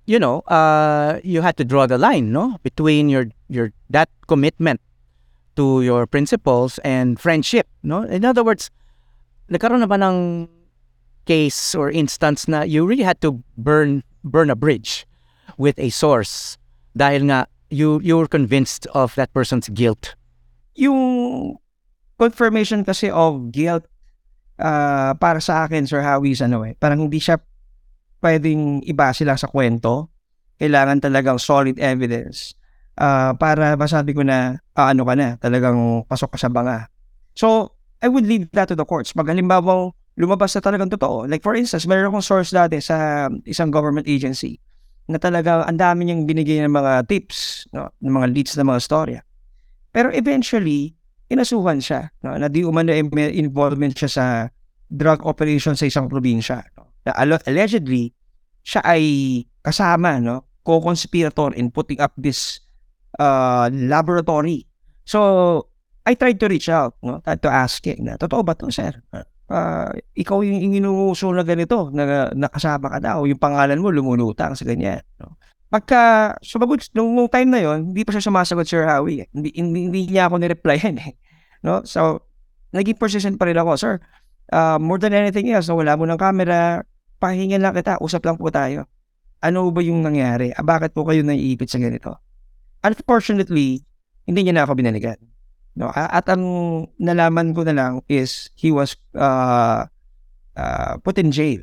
[0.09, 4.81] you know, uh, you had to draw the line, no, between your your that commitment
[5.61, 8.09] to your principles and friendship, no?
[8.09, 8.73] In other words,
[9.53, 10.49] nagkaroon na ba ng
[11.29, 15.05] case or instance na you really had to burn burn a bridge
[15.57, 16.61] with a source
[16.93, 20.17] dahil nga you you were convinced of that person's guilt.
[20.77, 21.57] Yung
[22.19, 23.87] confirmation kasi of guilt
[24.59, 27.39] ah, para sa akin, Sir Howie, is ano eh, parang hindi siya
[28.21, 30.11] pwedeng ibase lang sa kwento.
[30.59, 32.59] Kailangan talagang solid evidence
[32.99, 36.91] ah, para masabi ko na ah, ano ka na, talagang pasok ka sa banga.
[37.39, 39.15] So, I would leave that to the courts.
[39.15, 41.31] Pag halimbawa lumabas na talagang totoo.
[41.31, 44.59] Like for instance, meron akong source dati sa isang government agency
[45.09, 48.81] na talaga ang dami niyang binigay ng mga tips, no, ng mga leads ng mga
[48.85, 49.21] storya.
[49.89, 50.93] Pero eventually,
[51.33, 53.01] inasuhan siya, no, na di umano eh,
[53.33, 54.27] involvement siya sa
[54.93, 56.61] drug operation sa isang probinsya.
[56.77, 56.93] No.
[57.09, 57.17] Na
[57.49, 58.13] allegedly,
[58.61, 59.03] siya ay
[59.65, 62.61] kasama, no, co-conspirator in putting up this
[63.17, 64.69] uh, laboratory.
[65.09, 65.73] So,
[66.05, 68.93] I tried to reach out, no, to ask him na, totoo ba to, sir?
[69.49, 74.69] Ah, ikaw yung inuuso na ganito, na nakasama ka daw, yung pangalan mo lumulutang sa
[74.69, 75.01] ganyan.
[75.17, 75.41] No?
[75.73, 79.25] Pagka sumagot, nung, nung time na yon hindi pa siya sumasagot, Sir Howie.
[79.33, 81.13] Hindi, hindi, hindi niya ako nireplyan eh.
[81.65, 81.81] No?
[81.89, 82.29] So,
[82.77, 83.95] naging persistent pa rin ako, Sir,
[84.53, 86.85] uh, more than anything else, no, wala mo ng camera,
[87.17, 88.85] pahingan lang kita, usap lang po tayo.
[89.41, 90.53] Ano ba yung nangyari?
[90.53, 92.21] Ah, bakit po kayo naiipit sa ganito?
[92.85, 93.81] Unfortunately,
[94.29, 95.17] hindi niya na ako binalikan.
[95.79, 96.43] No, at ang
[96.99, 99.87] nalaman ko na lang is he was uh,
[100.59, 101.63] uh, put in jail.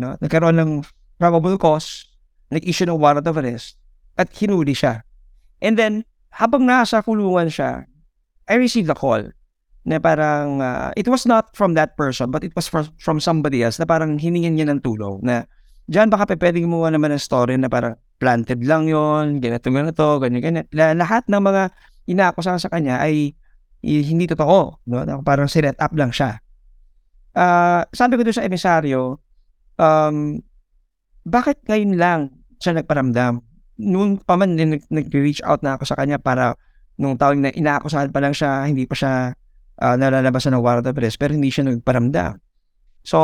[0.00, 0.16] No?
[0.16, 0.72] Nagkaroon ng
[1.20, 2.08] probable cause,
[2.48, 3.76] nag-issue ng warrant of arrest,
[4.16, 5.04] at hinuli siya.
[5.60, 7.84] And then, habang nasa kulungan siya,
[8.48, 9.28] I received a call
[9.84, 13.60] na parang, uh, it was not from that person, but it was from, from somebody
[13.60, 15.44] else na parang hiningin niya ng tulong na,
[15.90, 20.38] Diyan baka pwedeng gumawa naman ng story na parang planted lang yon ganito, ganito, ganyan,
[20.38, 20.66] ganyan.
[20.70, 21.74] Lahat ng mga
[22.06, 23.34] inaakusahan sa kanya ay
[23.82, 24.84] hindi totoo.
[24.86, 25.24] No?
[25.24, 26.40] Parang sinet up lang siya.
[27.32, 29.16] Uh, sabi ko doon sa emisaryo,
[29.80, 30.40] um,
[31.24, 32.20] bakit ngayon lang
[32.60, 33.40] siya nagparamdam?
[33.80, 36.58] Noon pa man nag- nag-reach out na ako sa kanya para
[37.00, 39.12] nung taon na inaakusahan pa lang siya, hindi pa siya
[39.80, 42.36] uh, nalalabasan ng warrant of arrest, pero hindi siya nagparamdam.
[43.00, 43.18] So,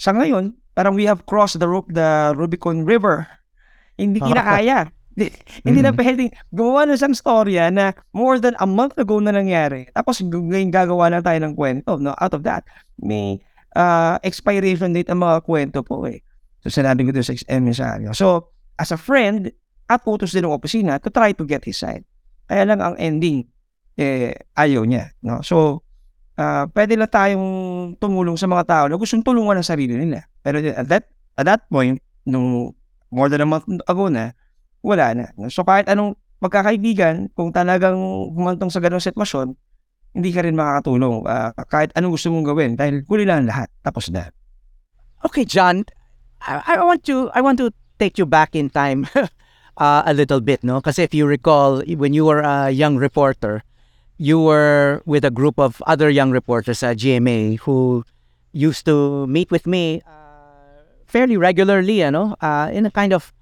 [0.00, 3.28] sa ngayon, parang we have crossed the, the Rubicon River.
[4.00, 4.88] Hindi kinakaya.
[5.66, 9.90] Hindi na pwedeng gumawa na isang storya na more than a month ago na nangyari.
[9.90, 11.98] Tapos ngayon gagawa na tayo ng kwento.
[11.98, 12.14] No?
[12.16, 12.62] Out of that,
[13.02, 13.42] may
[13.74, 16.22] uh, expiration date ang mga kwento po eh.
[16.62, 18.12] So sinabi ko doon sa emisaryo.
[18.12, 19.50] So, as a friend,
[19.90, 22.06] at utos din ng opisina to try to get his side.
[22.46, 23.42] Kaya lang ang ending,
[23.98, 25.10] eh, ayaw niya.
[25.26, 25.42] No?
[25.42, 25.82] So,
[26.38, 27.48] uh, pwede lang tayong
[27.98, 30.30] tumulong sa mga tao na gustong tulungan ang sarili nila.
[30.46, 32.70] Pero at that, at that point, nung
[33.10, 34.30] more than a month ago na,
[34.80, 35.26] wala na.
[35.52, 38.00] So kahit anong magkakaibigan, kung talagang
[38.32, 39.54] humantong sa ganong sitwasyon,
[40.16, 41.22] hindi ka rin makakatulong.
[41.28, 43.70] Ah, kahit anong gusto mong gawin, dahil huli lang lahat.
[43.84, 44.32] Tapos na.
[45.22, 45.84] Okay, John,
[46.40, 49.04] I, I want to I want to take you back in time
[49.76, 50.80] uh, a little bit, no?
[50.80, 53.62] Kasi if you recall, when you were a young reporter,
[54.16, 58.04] you were with a group of other young reporters at GMA who
[58.52, 63.32] used to meet with me uh, fairly regularly, ano, uh, in a kind of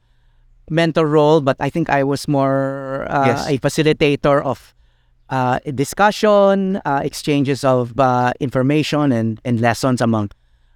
[0.70, 3.48] mentor role, but I think I was more uh, Yes.
[3.48, 4.74] a facilitator of
[5.30, 10.30] uh, discussion, uh, exchanges of uh, information and, and lessons among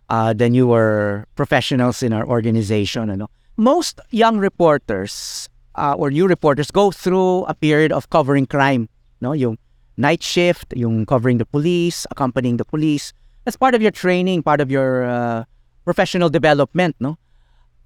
[0.08, 3.10] uh, the newer professionals in our organization.
[3.10, 3.28] Ano.
[3.56, 8.88] Most young reporters uh, or new reporters go through a period of covering crime.
[9.20, 9.32] No?
[9.32, 9.56] Yung
[9.96, 13.12] night shift, yung covering the police, accompanying the police.
[13.44, 15.44] That's part of your training, part of your uh,
[15.84, 16.96] professional development.
[17.00, 17.16] No?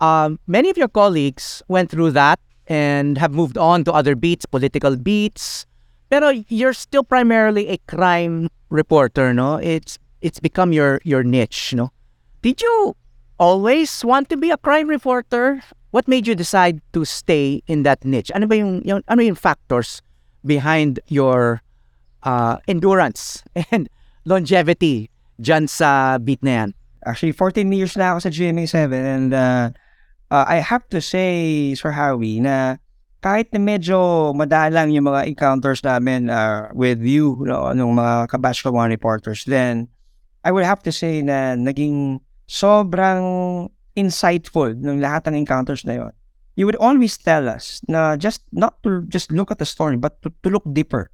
[0.00, 4.46] Um, many of your colleagues went through that and have moved on to other beats,
[4.46, 5.66] political beats.
[6.11, 9.56] Pero you're still primarily a crime reporter, no?
[9.56, 11.90] It's it's become your your niche, no?
[12.42, 12.94] Did you
[13.38, 15.62] always want to be a crime reporter?
[15.90, 18.30] What made you decide to stay in that niche?
[18.35, 20.02] Ano ba yung, yung ano yung factors
[20.44, 21.62] behind your
[22.22, 23.88] uh, endurance and
[24.24, 26.70] longevity dyan sa beat na yan?
[27.06, 29.70] Actually, 14 years na ako sa GMA7 and uh,
[30.37, 32.77] uh, I have to say, Sir Howie, na
[33.25, 38.61] kahit na medyo madalang yung mga encounters namin uh, with you, no, nung mga kabatch
[38.61, 39.88] ko mga reporters, then
[40.44, 46.12] I would have to say na naging sobrang insightful ng lahat ng encounters na yon.
[46.57, 50.20] You would always tell us na just not to just look at the story, but
[50.22, 51.11] to, to look deeper.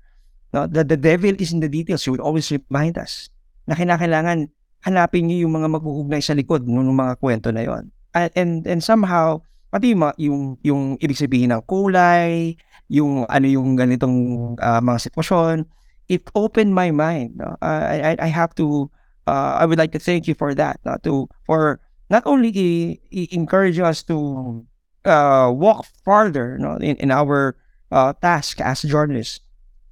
[0.53, 2.05] No, the, the devil is in the details.
[2.05, 3.33] You would always remind us
[3.65, 4.53] na kinakailangan
[4.85, 7.89] hanapin niyo yung mga maghuhugnay sa likod ng mga kwento na yon.
[8.15, 9.41] And, and somehow
[9.73, 12.57] pati yung, yung ibig sabihin ng kulay,
[12.93, 15.65] yung ano yung ganitong ah, mga sitwasyon,
[16.13, 17.41] it opened my mind.
[17.41, 17.57] No?
[17.65, 18.93] Uh, I I- have to
[19.25, 20.77] uh, I would like to thank you for that.
[20.85, 21.81] Uh, to for
[22.13, 24.61] not only i- i- encourage us to
[25.09, 27.57] uh, walk farther no, in, in our
[27.89, 29.41] uh, task as journalists,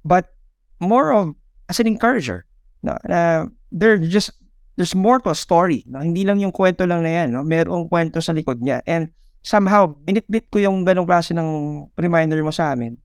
[0.05, 0.37] but
[0.77, 1.33] more of
[1.69, 2.45] as an encourager.
[2.85, 4.29] No, na there just
[4.75, 5.83] there's more to a story.
[5.87, 5.99] No?
[5.99, 7.35] Hindi lang yung kwento lang na yan.
[7.35, 7.43] No?
[7.43, 8.79] Merong kwento sa likod niya.
[8.87, 9.11] And
[9.43, 11.49] somehow, binitbit ko yung ganong klase ng
[11.97, 12.95] reminder mo sa amin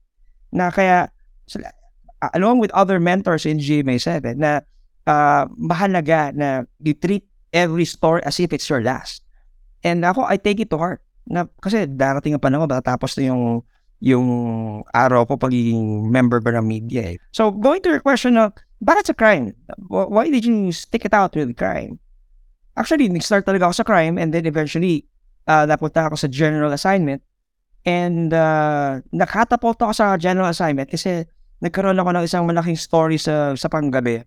[0.53, 1.11] na kaya
[2.33, 4.63] along with other mentors in GMA7 na
[5.05, 9.23] uh, mahalaga na you treat every story as if it's your last.
[9.83, 11.03] And ako, I take it to heart.
[11.27, 13.61] Na, kasi darating ang panahon, tapos na yung
[13.99, 14.27] yung
[14.93, 17.17] araw ko pagiging member ba ng media eh.
[17.33, 19.57] So, going to your question of, bakit sa crime?
[19.89, 21.97] Wh- Why did you stick it out with crime?
[22.77, 25.09] Actually, nag-start talaga ako sa crime and then eventually,
[25.49, 27.25] uh, napunta ako sa general assignment
[27.87, 31.25] and uh, nakatapot ako sa general assignment kasi
[31.63, 34.21] nagkaroon ako ng isang malaking story sa, sa panggabi.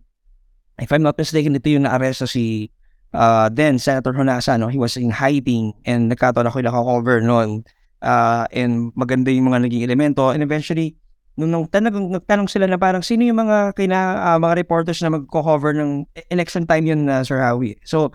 [0.82, 2.74] If I'm not mistaken, ito yung na-arresto si
[3.14, 4.66] uh, then Senator Honasa, no?
[4.66, 7.62] He was in hiding and nagkataon ako yung nakakover noon.
[8.00, 10.32] Uh, and maganda yung mga naging elemento.
[10.32, 10.96] And eventually,
[11.36, 15.12] nung, nung tanong, nagtanong sila na parang sino yung mga kina, uh, mga reporters na
[15.12, 17.76] magko-cover ng election time yun na Sir Howie.
[17.84, 18.12] So,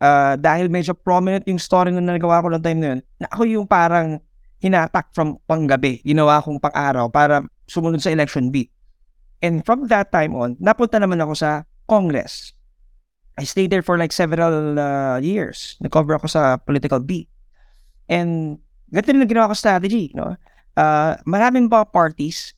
[0.00, 3.42] uh, dahil medyo prominent yung story na nagawa ko ng time na yun, na ako
[3.46, 4.22] yung parang
[4.62, 8.72] hinatak from panggabi, ginawa kong pang-araw para sumunod sa election beat.
[9.44, 12.56] And from that time on, napunta naman ako sa Congress.
[13.36, 15.76] I stayed there for like several uh, years.
[15.84, 17.28] Nag-cover ako sa political beat.
[18.08, 18.58] And
[18.90, 20.36] ganito rin ang ginawa ko strategy, no?
[20.76, 22.52] Uh, maraming mga parties,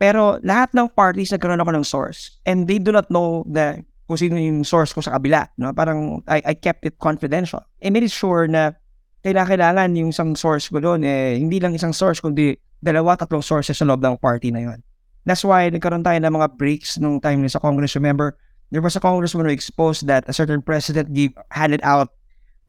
[0.00, 2.40] pero lahat ng parties nagkaroon ako ng source.
[2.46, 5.52] And they do not know the kung sino yung source ko sa kabila.
[5.60, 5.76] No?
[5.76, 7.60] Parang I, I kept it confidential.
[7.84, 8.72] I made it sure na
[9.20, 13.76] kailangan yung isang source ko doon, eh, hindi lang isang source, kundi dalawa, tatlong sources
[13.76, 14.80] sa loob ng party na yon.
[15.28, 17.92] That's why nagkaroon tayo ng mga breaks nung time sa Congress.
[17.92, 18.40] Remember,
[18.72, 22.16] there was a congressman who exposed that a certain president gave, handed out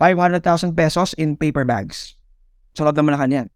[0.04, 2.19] 500,000 pesos in paper bags.
[2.80, 3.52] Sa loob ng Malacanang.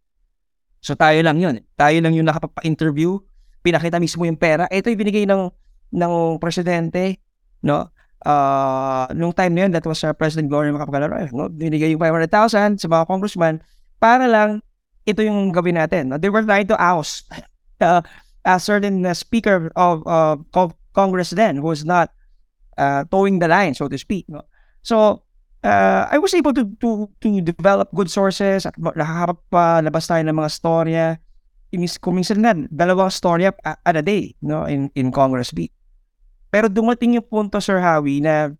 [0.83, 1.63] So tayo lang yun.
[1.79, 3.15] Tayo lang yung nakapapa-interview.
[3.63, 4.67] Pinakita mismo yung pera.
[4.67, 5.47] Ito yung binigay ng,
[5.95, 7.23] ng presidente.
[7.63, 7.87] No?
[8.19, 11.47] Uh, nung time na yun, that was uh, President Gloria Macapagal no?
[11.47, 13.63] Binigay yung 500,000 sa mga congressman
[14.03, 14.59] para lang
[15.07, 16.11] ito yung gawin natin.
[16.11, 16.19] No?
[16.19, 17.31] They were trying to oust
[17.79, 18.03] uh,
[18.43, 22.11] a certain uh, speaker of uh, co- Congress then who was not
[22.75, 24.27] uh, towing the line, so to speak.
[24.27, 24.43] No?
[24.83, 25.22] So,
[25.63, 30.35] uh, I was able to to to develop good sources at ma- nakakapalabas tayo ng
[30.35, 31.05] mga storya.
[31.73, 35.73] Imis, kuminsan na, dalawang storya a- a day no, in, in Congress Beat.
[36.53, 38.53] Pero dumating yung punto, Sir Howie, na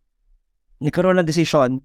[0.81, 1.77] nagkaroon ng desisyon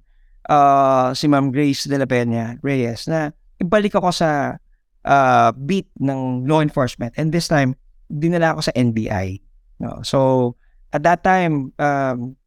[0.48, 3.28] uh, si Ma'am Grace de la Peña Reyes na
[3.60, 4.56] ibalik ako sa
[5.04, 7.12] uh, beat ng law enforcement.
[7.20, 7.76] And this time,
[8.08, 9.44] dinala ako sa NBI.
[9.84, 10.00] No?
[10.00, 10.56] So,
[10.96, 12.40] at that time, um,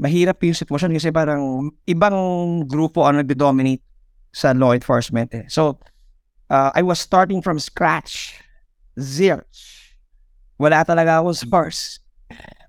[0.00, 2.16] mahirap yung sitwasyon kasi parang ibang
[2.64, 3.84] grupo ang nagde-dominate
[4.32, 5.28] sa law enforcement.
[5.36, 5.44] Eh.
[5.52, 5.76] So,
[6.48, 8.40] uh, I was starting from scratch.
[8.96, 9.92] Zilch.
[10.56, 12.00] Wala talaga akong source.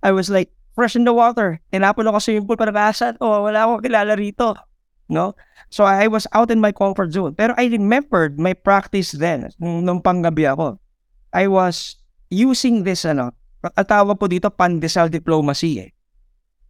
[0.03, 1.63] I was like, fresh in the water.
[1.71, 3.15] Tinapon ako sa pool para naasan.
[3.23, 4.55] Oh, wala akong kilala rito.
[5.07, 5.35] No?
[5.71, 7.35] So, I was out in my comfort zone.
[7.35, 10.79] Pero I remembered my practice then, nung, nung panggabi ako.
[11.31, 11.95] I was
[12.27, 13.31] using this, ano,
[13.63, 15.91] ang tawag po dito, pandesal diplomacy eh.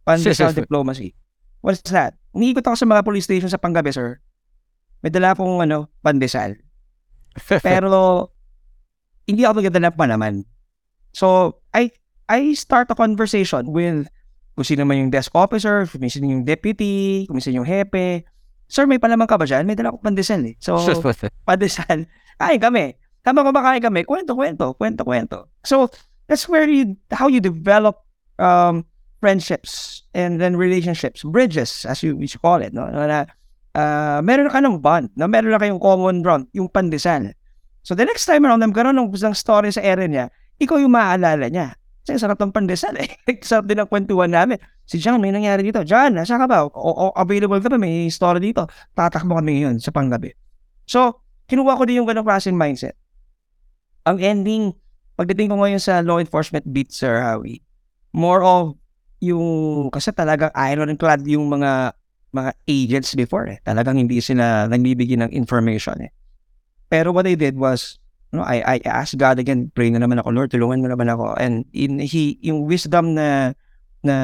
[0.02, 1.14] Pandesal diplomacy.
[1.62, 2.18] What's that?
[2.34, 4.18] Umiikot ako sa mga police station sa panggabi, sir.
[5.02, 6.58] May dala akong, ano, pandesal.
[7.66, 8.30] Pero,
[9.26, 10.42] hindi ako nagdala pa naman.
[11.14, 11.92] So, I
[12.26, 14.08] I start a conversation with
[14.56, 18.24] kung sino man yung desk officer, kung sino yung deputy, kung sino yung hepe.
[18.68, 19.68] Sir, may palaman ka ba dyan?
[19.68, 20.56] May dala akong pandesal eh.
[20.60, 20.80] So,
[21.48, 22.08] pandesal.
[22.40, 22.96] Kain kami.
[23.20, 24.02] Tama ba kain kami?
[24.08, 25.38] Kwento, kwento, kwento, kwento.
[25.62, 25.88] So,
[26.26, 28.00] that's where you, how you develop
[28.40, 28.84] um,
[29.22, 32.74] friendships and then relationships, bridges, as you, you call it.
[32.74, 32.90] No?
[32.90, 33.30] Na,
[33.78, 35.30] uh, meron ka ng bond, no?
[35.30, 37.30] meron na kayong common ground, yung pandesal.
[37.86, 40.26] So, the next time around, nagkaroon ng isang story sa area niya,
[40.58, 41.78] ikaw yung maaalala niya.
[42.02, 43.14] Kasi sarap ng pandesal eh.
[43.46, 44.58] sarap din ang kwentuhan namin.
[44.90, 45.86] Si John, may nangyari dito.
[45.86, 46.66] John, nasa ka ba?
[46.66, 47.78] O, o, available ka ba?
[47.78, 48.66] May story dito.
[48.98, 50.34] Tatakbo kami ngayon sa panggabi.
[50.90, 52.98] So, kinuha ko din yung ganong klaseng mindset.
[54.02, 54.74] Ang ending,
[55.14, 57.62] pagdating ko ngayon sa law enforcement beat, Sir Howie,
[58.10, 58.74] more of
[59.22, 61.94] yung, kasi talagang ironclad yung mga
[62.32, 63.60] mga agents before eh.
[63.62, 66.10] Talagang hindi sila nagbibigay ng information eh.
[66.88, 68.00] Pero what I did was,
[68.32, 71.36] no, I, I asked God again, pray na naman ako, Lord, tulungan mo naman ako.
[71.36, 73.52] And in, he, yung wisdom na,
[74.00, 74.16] na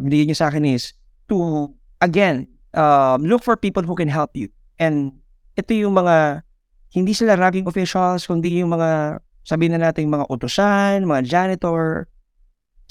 [0.00, 0.94] binigay niya sa akin is
[1.26, 1.66] to,
[1.98, 2.46] again,
[2.78, 4.46] um, look for people who can help you.
[4.78, 5.18] And
[5.58, 6.46] ito yung mga,
[6.94, 12.06] hindi sila ranking officials, kundi yung mga, sabihin na natin, mga utusan, mga janitor.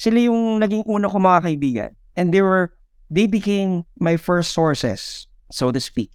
[0.01, 1.91] Sila yung naging una ko mga kaibigan.
[2.17, 2.73] And they were
[3.13, 6.09] they became my first sources, so to speak.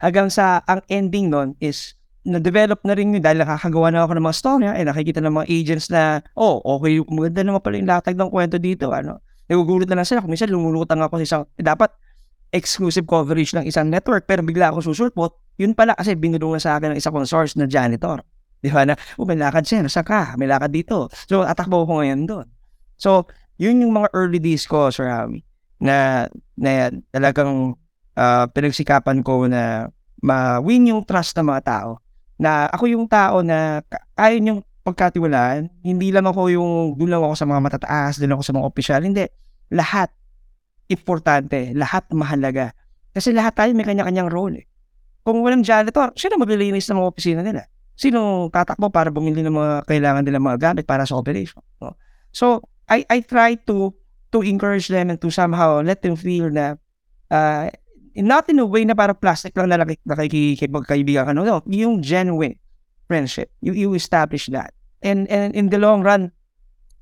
[0.00, 1.92] Hanggang sa ang ending nun is
[2.24, 5.46] na-develop na rin yun dahil nakakagawa na ako ng mga story eh nakikita ng mga
[5.46, 9.20] agents na oh okay maganda naman pala yung latag ng kwento dito ano.
[9.46, 11.92] Nagugulat na lang sila kung minsan lumulutang ako sa isang eh, dapat
[12.50, 16.96] exclusive coverage ng isang network pero bigla ako susulpot yun pala kasi binulungan sa akin
[16.96, 18.24] ng isa kong source na janitor.
[18.58, 21.12] Di ba na oh may lakad siya nasa ka may lakad dito.
[21.28, 22.55] So atakbo ko ngayon doon
[22.96, 25.44] so yun yung mga early days ko Sir Hami
[25.80, 27.76] na na talagang
[28.16, 29.92] uh, pinagsikapan ko na
[30.24, 32.00] ma-win yung trust ng mga tao
[32.36, 33.80] na ako yung tao na
[34.12, 35.66] kaya niyong pagkatiwalaan.
[35.82, 39.02] Hindi lang ako yung, doon lang ako sa mga matataas, doon ako sa mga opisyal.
[39.02, 39.26] Hindi.
[39.74, 40.14] Lahat
[40.86, 42.70] importante, lahat mahalaga.
[43.10, 44.62] Kasi lahat tayo may kanya-kanyang role.
[44.62, 44.66] Eh.
[45.26, 47.66] Kung walang janitor, sino maglilinis ng mga opisina nila?
[47.98, 51.64] Sino tatakbo para bumili ng mga kailangan nila mga gamit para sa operation?
[51.82, 51.98] No?
[52.30, 53.94] So, I, I try to
[54.32, 56.78] to encourage them and to somehow let them feel na
[57.30, 57.70] uh,
[58.16, 61.32] not in a way na parang plastic lang na nakikipagkaibigan ka.
[61.36, 62.56] No, no, yung genuine
[63.06, 63.52] friendship.
[63.60, 64.72] You, you establish that.
[65.02, 66.32] And, and in the long run,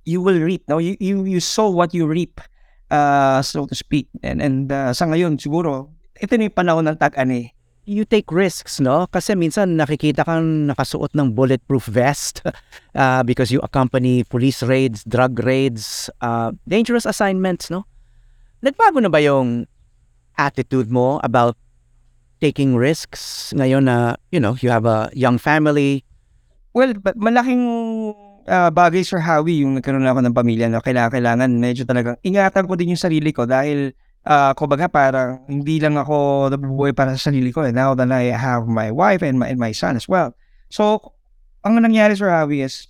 [0.04, 0.66] you will reap.
[0.68, 0.78] No?
[0.78, 2.40] You, you, you sow what you reap,
[2.90, 4.08] uh, so to speak.
[4.22, 7.53] And, and uh, sa ngayon, siguro, ito na yung panahon ng tag-ani.
[7.84, 9.04] You take risks, no?
[9.12, 12.40] Kasi minsan nakikita kang nakasuot ng bulletproof vest
[12.96, 17.84] uh, because you accompany police raids, drug raids, uh, dangerous assignments, no?
[18.64, 19.68] Nagbago na ba yung
[20.40, 21.60] attitude mo about
[22.40, 26.04] taking risks ngayon na, you know, you have a young family?
[26.72, 27.62] Well, malaking
[28.48, 32.64] uh, bagay, Sir Howie, yung nagkaroon ako ng pamilya na kailangan, kailangan medyo talagang ingatan
[32.64, 33.92] ko din yung sarili ko dahil
[34.26, 37.64] uh, kumbaga parang hindi lang ako nabubuhay para sa sarili ko.
[37.64, 37.72] Eh.
[37.72, 40.32] Now that I have my wife and my, and my son as well.
[40.72, 41.14] So,
[41.64, 42.88] ang nangyari, Sir Howie, is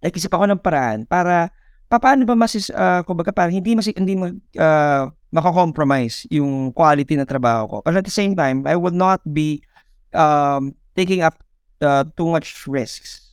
[0.00, 1.52] nag-isip ako ng paraan para
[1.92, 7.28] paano ba mas uh, kumbaga parang hindi mas hindi mag uh, mako-compromise yung quality ng
[7.28, 7.76] trabaho ko.
[7.84, 9.64] But at the same time, I would not be
[10.12, 11.40] um, taking up
[11.80, 13.32] uh, too much risks.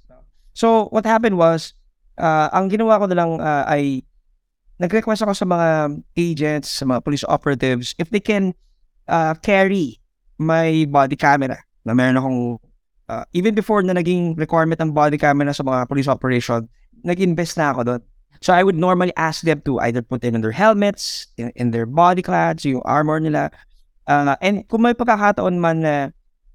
[0.56, 1.76] So, what happened was,
[2.20, 4.04] uh, ang ginawa ko na lang uh, ay
[4.80, 5.68] nag-request ako sa mga
[6.16, 8.56] agents, sa mga police operatives, if they can
[9.12, 10.00] uh, carry
[10.40, 12.42] my body camera na meron akong,
[13.12, 16.64] uh, even before na naging requirement ng body camera sa mga police operation,
[17.04, 18.02] nag-invest na ako doon.
[18.40, 21.86] So I would normally ask them to either put in their helmets, in, in their
[21.86, 23.52] body clads, yung armor nila.
[24.08, 25.96] Uh, and kung may pagkakataon man na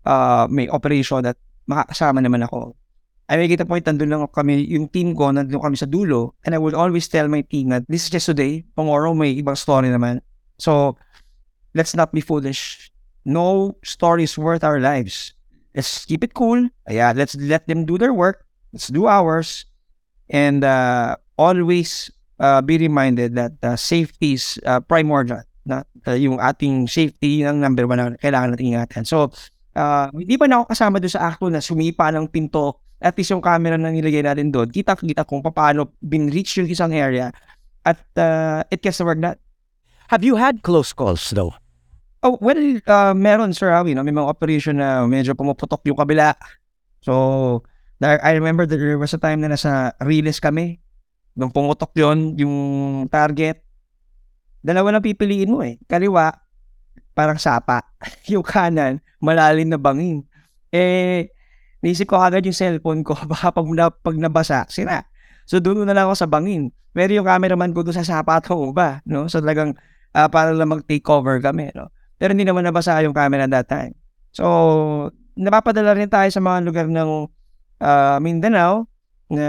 [0.08, 1.36] uh, may operation at
[1.68, 2.72] makakasama naman ako,
[3.28, 6.36] I make it a point, nandun lang kami, yung team ko, nandun kami sa dulo,
[6.44, 9.56] and I would always tell my team that this is just today, tomorrow may ibang
[9.56, 10.20] story naman.
[10.60, 10.96] So,
[11.72, 12.92] let's not be foolish.
[13.24, 15.32] No story is worth our lives.
[15.74, 16.68] Let's keep it cool.
[16.88, 18.44] Yeah, let's let them do their work.
[18.72, 19.64] Let's do ours.
[20.28, 25.42] And uh, always uh, be reminded that uh, safety is uh, primordial.
[25.64, 29.02] Na, uh, yung ating safety yung number one na kailangan natin ingatan.
[29.08, 29.32] So,
[29.72, 33.30] uh, hindi pa na ako kasama doon sa acto na sumipa ng pinto at least
[33.30, 37.28] yung camera na nilagay natin doon, kita-kita kung paano bin-reach yung isang area
[37.84, 39.36] at uh, it gets to work that.
[40.08, 41.52] Have you had close calls though?
[42.24, 42.56] Oh, well,
[42.88, 43.92] uh, meron, Sir Awi.
[43.92, 44.00] No?
[44.00, 46.32] May mga operation na medyo pumuputok yung kabila.
[47.04, 47.60] So,
[48.00, 50.80] I remember there was a time na nasa Riles kami
[51.34, 52.56] Nung pumutok yon yung
[53.10, 53.58] target,
[54.62, 55.82] dalawa na pipiliin mo eh.
[55.90, 56.30] Kaliwa,
[57.10, 57.82] parang sapa.
[58.32, 60.22] yung kanan, malalim na bangin.
[60.70, 61.33] Eh,
[61.84, 65.04] naisip ko agad yung cellphone ko, baka pag, na, pag nabasa, sira.
[65.44, 66.72] So, doon na lang ako sa bangin.
[66.96, 69.04] Pero yung cameraman ko doon sa sapa at ba?
[69.04, 69.28] No?
[69.28, 69.76] So, talagang
[70.16, 71.68] uh, para lang mag-take cover kami.
[71.76, 71.92] No?
[72.16, 73.92] Pero hindi naman nabasa yung camera that time.
[74.32, 77.28] So, napapadala rin tayo sa mga lugar ng
[77.84, 78.88] uh, Mindanao
[79.28, 79.46] na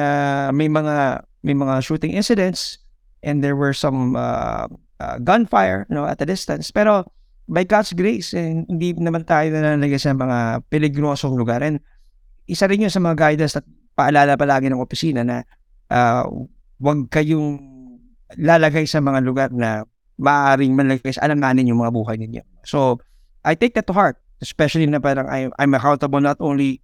[0.49, 2.81] may mga may mga shooting incidents
[3.21, 4.65] and there were some uh,
[4.97, 6.73] uh, gunfire you know, at a distance.
[6.73, 7.05] Pero
[7.45, 11.61] by God's grace, eh, hindi naman tayo nanalagay sa mga peligrosong lugar.
[11.61, 11.77] And
[12.45, 13.65] isa rin yun sa mga guidance at
[13.97, 15.41] paalala palagi ng opisina na
[15.89, 16.27] uh,
[16.77, 17.57] huwag kayong
[18.37, 19.85] lalagay sa mga lugar na
[20.19, 22.43] maaaring malagay sa alanganin yung mga buhay ninyo.
[22.63, 22.99] So,
[23.43, 26.81] I take that to heart, especially na parang I, I'm accountable not only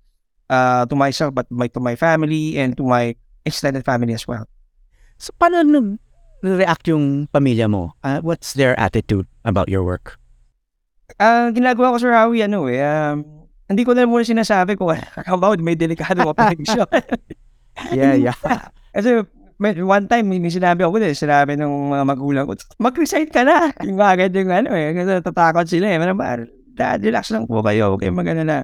[0.52, 3.16] uh, to myself but my, to my family and to my
[3.48, 4.46] extended family as well.
[5.18, 7.94] So, paano nag-react yung pamilya mo?
[8.04, 10.18] Uh, what's their attitude about your work?
[11.20, 13.41] Uh, ginagawa ko, Sir Howie, ano eh, um,
[13.72, 14.92] hindi ko na muna sinasabi ko,
[15.36, 16.86] about may delikadong operation.
[17.96, 18.38] yeah, yeah.
[18.96, 19.24] Kasi
[19.62, 23.70] may, one time, may sinabi ako din, sinabi ng mga magulang ko, mag-resign ka na.
[23.86, 26.02] Yung agad yung ano eh, kasi tatakot sila eh.
[26.02, 26.42] Ano ba,
[26.74, 27.94] dad, relax lang po kayo.
[27.94, 28.58] Okay, magana na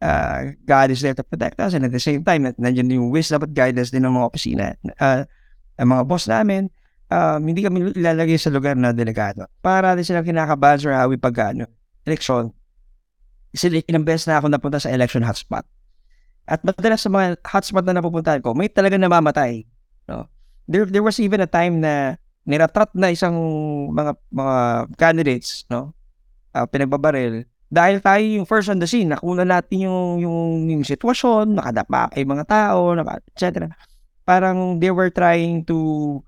[0.00, 3.42] uh, God is there to protect us and at the same time, nandiyan yung wisdom
[3.42, 4.64] at guidance din ng mga opisina,
[5.02, 5.26] uh,
[5.76, 6.70] ang mga boss namin,
[7.10, 9.50] um, hindi kami ilalagay sa lugar na delikado.
[9.60, 11.68] Para natin silang kinakabahan Sir Howie pag ano,
[12.06, 12.54] eleksyon.
[13.64, 15.64] Ilang beses na ako napunta sa election hotspot.
[16.46, 19.66] At madalas sa mga hotspot na napupuntahan ko, may talaga namamatay.
[20.06, 20.30] No?
[20.70, 23.34] There, there was even a time na niratrat na isang
[23.90, 24.56] mga mga
[24.94, 25.90] candidates, no?
[26.54, 27.42] Uh, pinagbabaril.
[27.66, 32.22] Dahil tayo yung first on the scene, nakuna natin yung, yung, yung sitwasyon, nakadapa kay
[32.22, 32.94] mga tao,
[33.34, 33.74] etc.
[34.22, 36.22] Parang they were trying to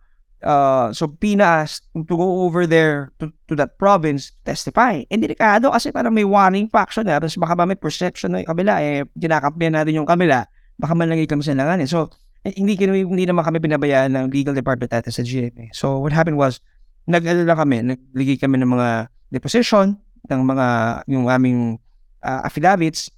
[0.45, 5.03] uh, so Pinas to go over there to, to that province testify.
[5.11, 8.78] And delikado kasi parang may warning faction na tapos baka ba may perception ng kabila
[8.82, 10.47] eh kinakampiyan natin yung kabila
[10.78, 11.89] baka malagay kami sa langanin.
[11.91, 12.12] So
[12.47, 15.74] eh, hindi, kami, hindi naman kami pinabayaan ng legal department natin sa GMA.
[15.74, 16.62] So what happened was
[17.11, 20.66] nag-alala kami, nagligay kami ng mga deposition ng mga
[21.09, 21.80] yung aming
[22.22, 23.11] uh, affidavits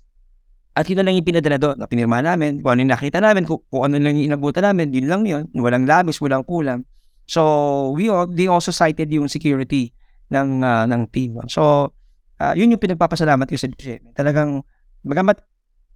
[0.71, 3.91] at yun lang yung pinadala doon pinirma namin, kung ano yung nakita namin, kung, kung
[3.91, 6.87] ano lang yung inabutan namin, yun lang yun, walang labis, walang kulang.
[7.31, 9.95] So, we all, they also cited yung security
[10.35, 11.39] ng uh, ng team.
[11.47, 11.95] So,
[12.43, 14.11] uh, yun yung pinagpapasalamat ko sa GM.
[14.19, 14.67] Talagang,
[15.07, 15.39] magamat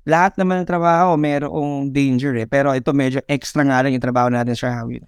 [0.05, 2.47] lahat naman ng trabaho merong danger eh.
[2.47, 5.03] Pero ito medyo extra nga lang yung trabaho natin sa Hawin.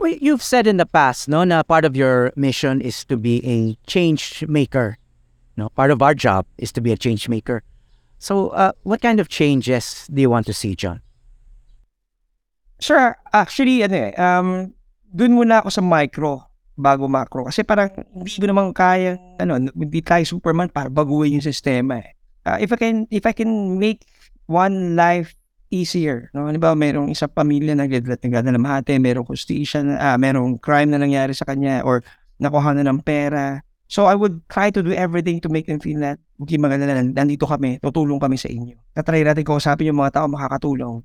[0.00, 3.44] Well, you've said in the past, no, na part of your mission is to be
[3.44, 4.96] a change maker.
[5.58, 7.62] No, part of our job is to be a change maker.
[8.18, 11.02] So, uh, what kind of changes do you want to see, John?
[12.78, 13.18] Sure.
[13.34, 14.74] Actually, ano eh, um,
[15.18, 16.46] dun muna ako sa micro
[16.78, 17.50] bago macro.
[17.50, 22.14] Kasi parang hindi ko naman kaya, ano, hindi tayo Superman para baguhin yung sistema eh.
[22.46, 24.06] Uh, if I can, if I can make
[24.46, 25.34] one life
[25.74, 26.46] easier, no?
[26.46, 30.88] Ano ba, merong isang pamilya na nagledlet ng mahate, merong justisya, na, ah, merong crime
[30.88, 32.00] na nangyari sa kanya, or
[32.38, 33.60] nakuha na ng pera.
[33.90, 37.04] So I would try to do everything to make them feel that, hindi maganda na,
[37.04, 38.78] nandito kami, tutulong kami sa inyo.
[38.96, 41.02] Tatry natin kausapin yung mga tao makakatulong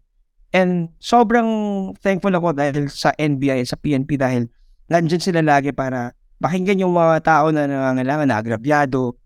[0.53, 1.49] And sobrang
[1.97, 4.45] thankful ako dahil sa NBI, sa PNP dahil
[4.85, 9.17] nandyan sila lagi para pakinggan yung mga tao na nangangailangan, na agrabyado.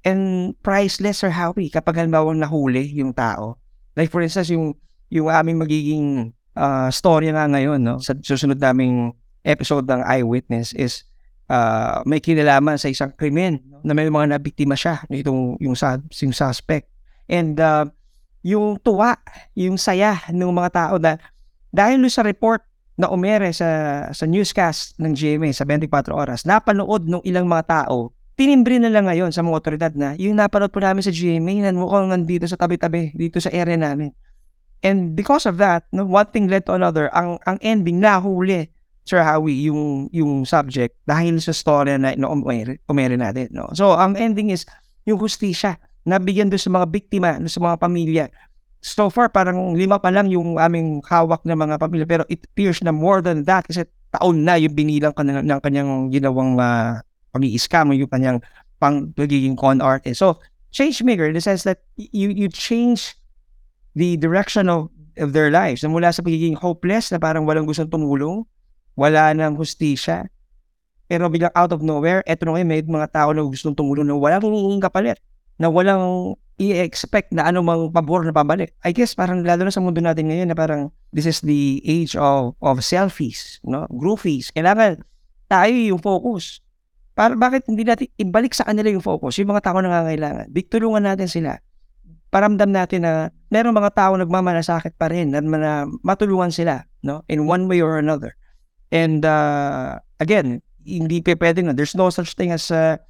[0.00, 3.60] And priceless or happy kapag halimbawa nahuli yung tao.
[3.92, 4.72] Like for instance, yung,
[5.12, 8.00] yung aming magiging uh, storya nga ngayon, no?
[8.00, 9.12] sa susunod naming
[9.44, 11.04] episode ng Eyewitness is
[11.52, 16.88] uh, may kinalaman sa isang krimen na may mga nabiktima siya, itong, yung, yung suspect.
[17.28, 17.92] And uh,
[18.40, 19.16] yung tuwa,
[19.52, 21.20] yung saya ng mga tao na
[21.70, 22.64] dahil sa report
[23.00, 28.12] na umere sa sa newscast ng GMA sa 24 oras, napanood ng ilang mga tao,
[28.36, 31.72] tinimbre na lang ngayon sa mga otoridad na yung napanood po namin sa GMA na
[31.72, 34.12] mukhang nandito sa tabi-tabi, dito sa area namin.
[34.80, 38.72] And because of that, no, one thing led to another, ang ang ending nahuli
[39.04, 43.48] Sir Howie yung yung subject dahil sa story na, na umere, umere natin.
[43.52, 43.68] No?
[43.72, 44.68] So, ang ending is
[45.08, 48.24] yung hustisya nabigyan doon sa mga biktima, doon sa mga pamilya.
[48.80, 52.06] So far, parang lima pa lang yung aming hawak ng mga pamilya.
[52.08, 55.60] Pero it appears na more than that kasi taon na yung binilang ka ng, ng
[55.60, 56.98] kanyang ginawang uh,
[57.30, 58.38] pag-i-scam yung kanyang
[58.80, 60.24] pang pagiging con artist.
[60.24, 60.40] So,
[60.72, 63.14] change maker in the sense that you you change
[63.92, 64.88] the direction of,
[65.20, 65.84] of their lives.
[65.84, 68.48] Na mula sa pagiging hopeless na parang walang gustong tumulong,
[68.96, 70.32] wala nang hustisya,
[71.10, 74.16] pero biglang out of nowhere, eto na ngayon may mga tao na gustong tumulong na
[74.16, 75.20] walang hinging kapalit
[75.60, 78.72] na walang i-expect na anumang pabor na pabalik.
[78.80, 82.16] I guess parang lalo na sa mundo natin ngayon na parang this is the age
[82.16, 83.84] of of selfies, no?
[83.92, 84.52] Groofies.
[84.52, 85.04] Kailangan
[85.48, 86.64] tayo yung focus.
[87.12, 90.46] Para bakit hindi natin ibalik sa kanila yung focus, yung mga tao na nangangailangan.
[90.48, 91.60] Bigtulungan natin sila.
[92.32, 97.24] Paramdam natin na meron mga tao nagmamalasakit pa rin at na matulungan sila, no?
[97.28, 98.36] In one way or another.
[98.92, 103.00] And uh, again, hindi pa pwedeng na there's no such thing as uh,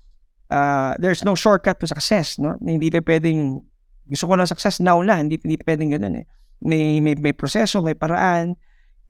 [0.50, 2.58] uh, there's no shortcut to success, no?
[2.60, 3.62] Hindi pa pwedeng
[4.10, 6.26] gusto ko ng success now na, hindi hindi pwedeng ganoon eh.
[6.60, 8.58] May may may proseso, may paraan.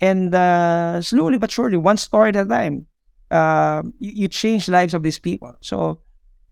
[0.01, 2.89] And uh, slowly but surely, one story at a time,
[3.29, 5.53] uh, you, you change lives of these people.
[5.61, 6.01] So,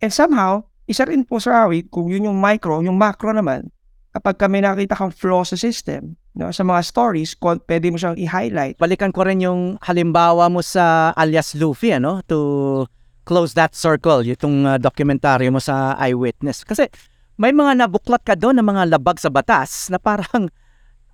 [0.04, 3.72] and somehow, isa rin po sa Awi, kung yun yung micro, yung macro naman,
[4.12, 8.20] kapag kami nakita kang flaw sa system, no, sa mga stories, kung pwede mo siyang
[8.20, 8.76] i-highlight.
[8.76, 12.84] Balikan ko rin yung halimbawa mo sa alias Luffy, ano, to
[13.28, 16.64] close that circle, itong uh, dokumentaryo mo sa Eyewitness.
[16.64, 16.88] Kasi
[17.36, 20.48] may mga nabuklat ka doon ng mga labag sa batas na parang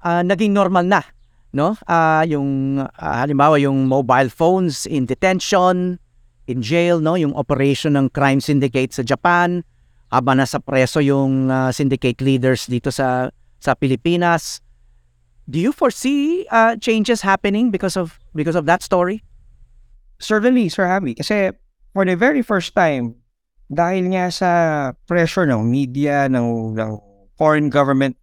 [0.06, 1.02] uh, naging normal na.
[1.50, 1.74] No?
[1.90, 5.98] Uh, yung uh, halimbawa yung mobile phones in detention,
[6.46, 7.18] in jail, no?
[7.18, 9.66] yung operation ng crime syndicate sa Japan,
[10.14, 14.62] habang nasa preso yung uh, syndicate leaders dito sa sa Pilipinas.
[15.50, 19.26] Do you foresee uh, changes happening because of because of that story?
[20.22, 21.18] Certainly, Sir Javi.
[21.18, 21.52] Kasi
[21.94, 23.14] for the very first time,
[23.70, 24.50] dahil nga sa
[25.06, 26.92] pressure ng media, ng, ng
[27.38, 28.18] foreign government,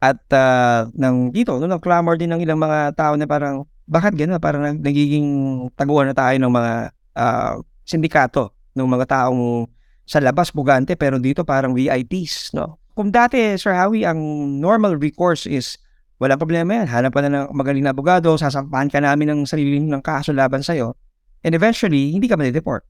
[0.00, 4.38] at uh, ng dito, no, clamor din ng ilang mga tao na parang bakit gano'n?
[4.38, 5.26] Parang nag- nagiging
[5.74, 6.72] taguan na tayo ng mga
[7.18, 9.66] ah, sindikato, ng mga taong
[10.06, 12.78] sa labas bugante pero dito parang VIPs, no?
[12.94, 14.18] Kung dati, Sir Howie, ang
[14.62, 15.74] normal recourse is
[16.22, 16.86] walang problema yan.
[16.86, 20.62] Hanap ka na ng magaling na abogado, sasampahan ka namin ng sarili ng kaso laban
[20.62, 20.94] sa'yo.
[21.40, 22.84] And eventually, hindi ka ma-deport.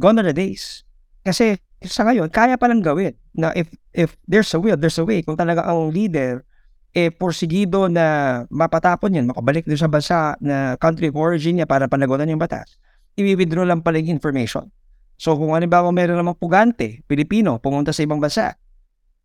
[0.00, 0.84] Gone are the days.
[1.22, 5.20] Kasi sa ngayon, kaya palang gawin na if if there's a will, there's a way.
[5.20, 6.46] Kung talaga ang leader
[6.92, 11.88] eh porsigido na mapatapon yan, makabalik doon sa bansa na country of origin niya para
[11.88, 12.76] panagutan yung batas,
[13.16, 14.68] i-withdraw lang pala yung information.
[15.16, 18.60] So kung ano ba kung meron namang pugante, Pilipino, pumunta sa ibang bansa,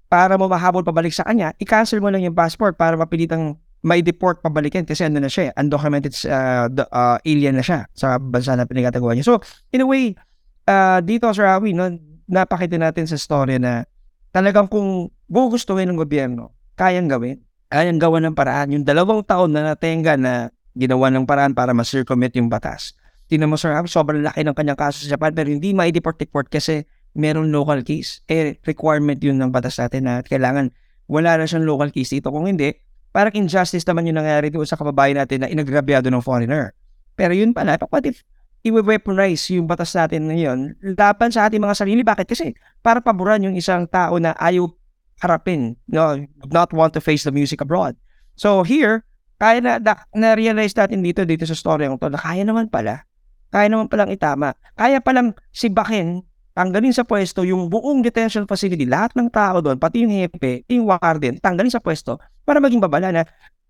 [0.08, 4.44] para mo mahabol pabalik sa kanya, i-cancel mo lang yung passport para mapilitang may deport
[4.44, 8.60] pabalikin kasi ano na siya, eh, undocumented uh, the, uh, alien na siya sa bansa
[8.60, 9.24] na pinagkatagawa niya.
[9.24, 9.40] So,
[9.72, 10.20] in a way,
[10.68, 11.96] uh, dito Sir Awi, no,
[12.28, 13.88] napakita natin sa story na
[14.36, 17.40] talagang kung gugustuhin ng gobyerno, kayang gawin.
[17.68, 18.72] Kayang gawa ng paraan.
[18.76, 22.96] Yung dalawang taon na natenga na ginawa ng paraan para ma-circumvent yung batas.
[23.28, 26.88] Tingnan mo Sir Awi, sobrang laki ng kanyang kaso sa Japan pero hindi ma-deport-deport kasi
[27.12, 28.24] meron local case.
[28.32, 30.72] Eh, requirement yun ng batas natin na kailangan
[31.12, 32.32] wala na siyang local case dito.
[32.32, 32.72] Kung hindi,
[33.18, 36.78] parang injustice naman yung nangyari dito sa kababayan natin na inagrabyado ng foreigner.
[37.18, 38.22] Pero yun pala, what if
[38.62, 42.06] i-weaponize yung batas natin ngayon laban sa ating mga sarili?
[42.06, 42.30] Bakit?
[42.30, 42.54] Kasi
[42.86, 44.70] para paboran yung isang tao na ayaw
[45.18, 46.14] harapin, no,
[46.54, 47.98] not want to face the music abroad.
[48.38, 49.02] So here,
[49.42, 53.02] kaya na, na, na-realize natin dito, dito sa story ng to, na kaya naman pala,
[53.50, 56.22] kaya naman palang itama, kaya palang sibakin
[56.58, 60.90] tanggalin sa pwesto yung buong detention facility, lahat ng tao doon, pati yung hepe, yung
[60.90, 63.22] warden, tanggalin sa pwesto para maging babala na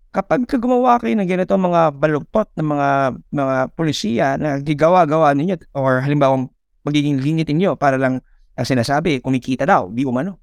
[0.08, 2.88] kapag gumawa kayo ng ganito mga baluktot ng mga
[3.28, 6.48] mga polisiya na gigawa-gawa ninyo or halimbawa
[6.80, 8.24] magiging linitin nyo para lang
[8.56, 10.40] ang sinasabi, kumikita daw, di umano.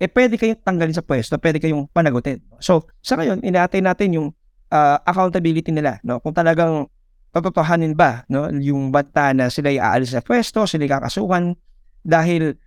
[0.00, 2.42] Eh pwede kayong tanggalin sa pwesto, pwede kayong panagutin.
[2.58, 4.26] So, sa ngayon, inaatay natin yung
[4.72, 6.02] uh, accountability nila.
[6.02, 6.18] No?
[6.18, 6.90] Kung talagang
[7.30, 8.50] totohanin ba no?
[8.50, 11.54] yung bata na sila aalis sa pwesto, sila kakasuhan,
[12.02, 12.58] dahil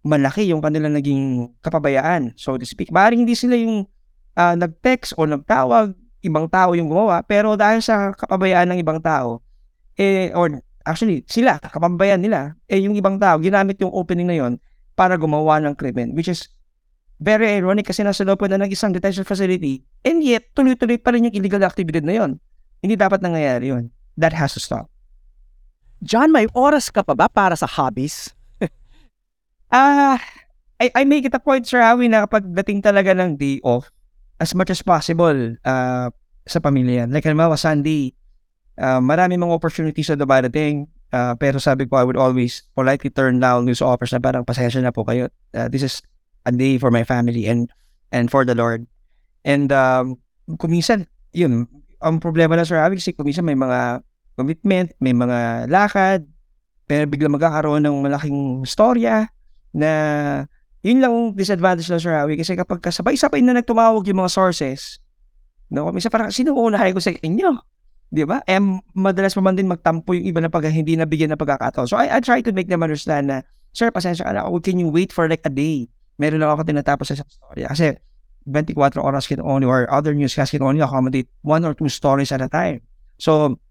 [0.00, 2.88] malaki yung kanilang naging kapabayaan, so to speak.
[2.88, 3.84] Maaaring hindi sila yung
[4.36, 9.44] uh, nag-text o nagtawag, ibang tao yung gumawa, pero dahil sa kapabayaan ng ibang tao,
[10.00, 14.52] eh, or actually, sila, kapabayaan nila, eh, yung ibang tao, ginamit yung opening na yon
[14.96, 16.48] para gumawa ng krimen, which is
[17.20, 21.28] very ironic kasi nasa loob na ng isang detention facility, and yet, tuloy-tuloy pa rin
[21.28, 22.40] yung illegal activity na yon.
[22.80, 23.92] Hindi dapat nangyayari yun.
[24.16, 24.88] That has to stop.
[26.00, 28.32] John, may oras ka pa ba para sa hobbies?
[29.70, 30.18] Ah,
[30.82, 33.86] I, I make it a point, Sir Howie, na kapag dating talaga ng day off,
[34.42, 36.08] as much as possible uh,
[36.46, 37.06] sa pamilya.
[37.06, 38.10] Like, halimbawa, Sunday,
[38.80, 40.90] uh, marami mga opportunities na dumarating.
[41.10, 44.82] Uh, pero sabi ko, I would always politely turn down news offers na parang pasensya
[44.82, 45.30] na po kayo.
[45.54, 46.02] Uh, this is
[46.46, 47.70] a day for my family and
[48.14, 48.86] and for the Lord.
[49.42, 51.66] And um, kuminsan, yun,
[52.02, 54.02] ang problema na Sir Howie, kasi kuminsan may mga
[54.34, 56.26] commitment, may mga lakad,
[56.86, 59.30] pero bigla magkakaroon ng malaking storya,
[59.74, 59.90] na
[60.80, 64.98] yun lang ang disadvantage ng Sir Howie kasi kapag kasabay-sabay na nagtumawag yung mga sources,
[65.68, 67.60] no, minsan parang sino unahin ko sa inyo?
[68.10, 68.42] Di ba?
[68.42, 68.58] Eh,
[68.98, 71.86] madalas pa man din magtampo yung iba na pag hindi nabigyan ng pagkakataon.
[71.86, 74.82] So, I, I try to make them understand na, Sir, pasensya ka na, oh, can
[74.82, 75.86] you wait for like a day?
[76.18, 77.62] Meron lang ako tinatapos sa story.
[77.62, 77.94] Kasi
[78.50, 82.42] 24 oras can only, or other newscasts can only accommodate one or two stories at
[82.42, 82.82] a time.
[83.22, 83.62] So,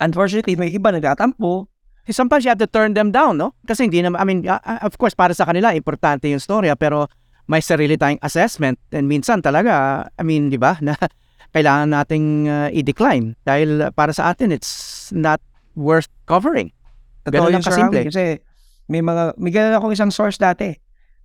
[0.00, 1.68] unfortunately, may iba nagtatampo,
[2.12, 3.56] sometimes you have to turn them down, no?
[3.64, 7.08] Kasi hindi naman, I mean, uh, of course, para sa kanila, importante yung storya, pero
[7.48, 8.76] may sarili tayong assessment.
[8.92, 10.98] And minsan talaga, I mean, di ba, na
[11.54, 13.38] kailangan nating uh, i-decline.
[13.46, 15.40] Dahil para sa atin, it's not
[15.72, 16.74] worth covering.
[17.24, 18.10] Totoo lang kasimple.
[18.10, 18.42] Kasi
[18.90, 20.76] may mga, may ganun akong isang source dati.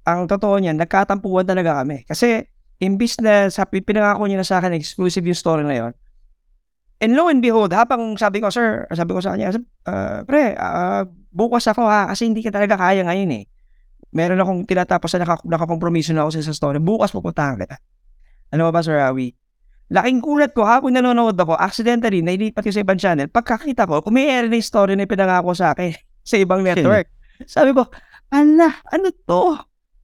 [0.08, 2.08] Ang totoo niyan, nagkatampuan talaga kami.
[2.08, 2.48] Kasi,
[2.80, 5.94] imbis na sa pinangako niya na sa akin, exclusive yung story na yon
[7.00, 9.56] And lo and behold, habang sabi ko, sir, sabi ko sa kanya,
[9.88, 13.44] uh, pre, uh, bukas ako ha, kasi hindi ka talaga kaya ngayon eh.
[14.12, 16.84] Meron akong tinatapos na naka, nakakompromiso na ako sa story.
[16.84, 17.80] Bukas pupuntahan kita.
[18.52, 19.32] Ano ba ba, Sir Awi?
[19.90, 23.32] Laking kulat ko, habang nanonood ako, accidentally, nailipat ko sa ibang channel.
[23.32, 25.96] Pagkakita ko, umiere na yung story na pinangako sa akin
[26.30, 27.08] sa ibang network.
[27.48, 27.88] Sabi ko,
[28.34, 29.56] ala, ano to?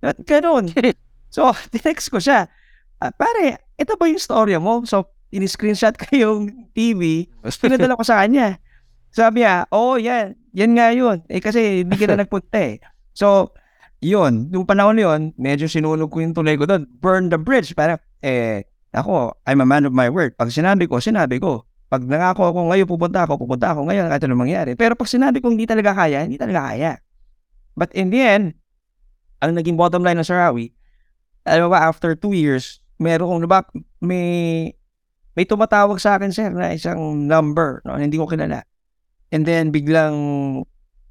[0.06, 0.70] At ganun.
[1.36, 2.48] so, tinext ko siya.
[3.02, 4.86] Uh, pare, ito ba yung story mo?
[4.88, 7.28] So, in-screenshot ko yung TV,
[7.62, 8.58] pinadala ko sa kanya.
[9.12, 10.36] Sabi niya, oh, yan.
[10.56, 11.24] Yan nga yun.
[11.28, 12.80] Eh, kasi hindi kita nagpunta eh.
[13.16, 13.56] So,
[14.04, 14.52] yun.
[14.52, 16.84] Nung panahon yun, medyo sinunog ko yung tulay ko doon.
[17.00, 17.72] Burn the bridge.
[17.76, 20.36] Parang, eh, ako, I'm a man of my word.
[20.36, 21.64] Pag sinabi ko, sinabi ko.
[21.88, 24.72] Pag nangako ako ngayon, pupunta ako, pupunta ako ngayon, kahit ano mangyari.
[24.76, 26.92] Pero pag sinabi ko hindi talaga kaya, hindi talaga kaya.
[27.76, 28.46] But in the end,
[29.40, 30.76] ang naging bottom line ng Sarawi,
[31.46, 33.60] alam mo ba, after two years, meron kong, diba,
[34.02, 34.74] may
[35.36, 38.64] may tumatawag sa akin, sir, na isang number, no, hindi ko kilala.
[39.30, 40.16] And then, biglang,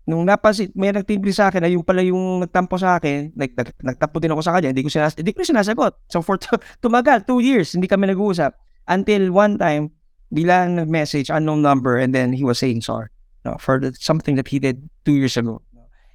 [0.09, 3.69] nung napansin, may nagtimbre sa akin na yung pala yung nagtampo sa akin, nag, nag,
[3.85, 6.09] nagtampo din ako sa kanya, hindi ko, sinas, hindi ko sinasagot.
[6.09, 6.41] So, for
[6.85, 8.57] tumagal, two years, hindi kami nag-uusap.
[8.89, 9.93] Until one time,
[10.33, 13.15] bilang nag-message, unknown number, and then he was saying sorry
[13.45, 15.63] no, for the, something that he did two years ago.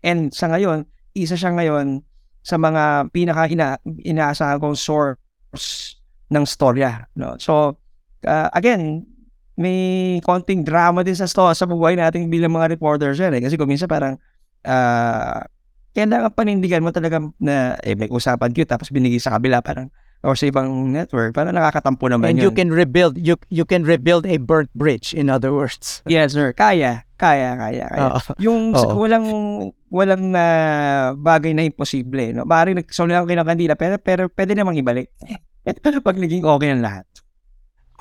[0.03, 2.03] And sa ngayon, isa siya ngayon
[2.41, 5.95] sa mga pinaka ina, inaasahan kong source
[6.33, 7.05] ng storya.
[7.15, 7.37] No?
[7.37, 7.77] So,
[8.25, 9.05] uh, again,
[9.59, 13.43] may konting drama din sa story sa buhay natin bilang mga reporters yan eh.
[13.43, 14.15] Kasi kung minsan parang
[14.63, 15.39] uh,
[15.91, 19.91] kailangan panindigan mo talaga na eh, may usapan kayo tapos binigay sa kabila parang
[20.23, 22.45] or sa ibang network parang nakakatampo naman And yun.
[22.47, 25.99] you can rebuild you you can rebuild a burnt bridge in other words.
[26.07, 26.55] Yes, sir.
[26.55, 27.03] Kaya.
[27.19, 28.07] Kaya, kaya, kaya.
[28.15, 28.19] Oo.
[28.39, 28.95] Yung Oo.
[28.95, 29.27] walang
[29.91, 30.45] walang na
[31.19, 32.47] bagay na imposible, no.
[32.47, 35.11] Bari nagsulit ako ng kandila pero pero pwede namang ibalik.
[36.07, 37.03] Pag naging okay ang lahat.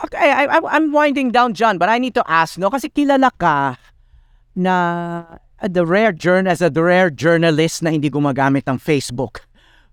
[0.04, 2.70] Okay, I, I, I'm winding down, John, but I need to ask, no?
[2.70, 3.74] Kasi kilala ka
[4.54, 4.74] na
[5.58, 9.42] uh, the rare journ as a the rare journalist na hindi gumagamit ng Facebook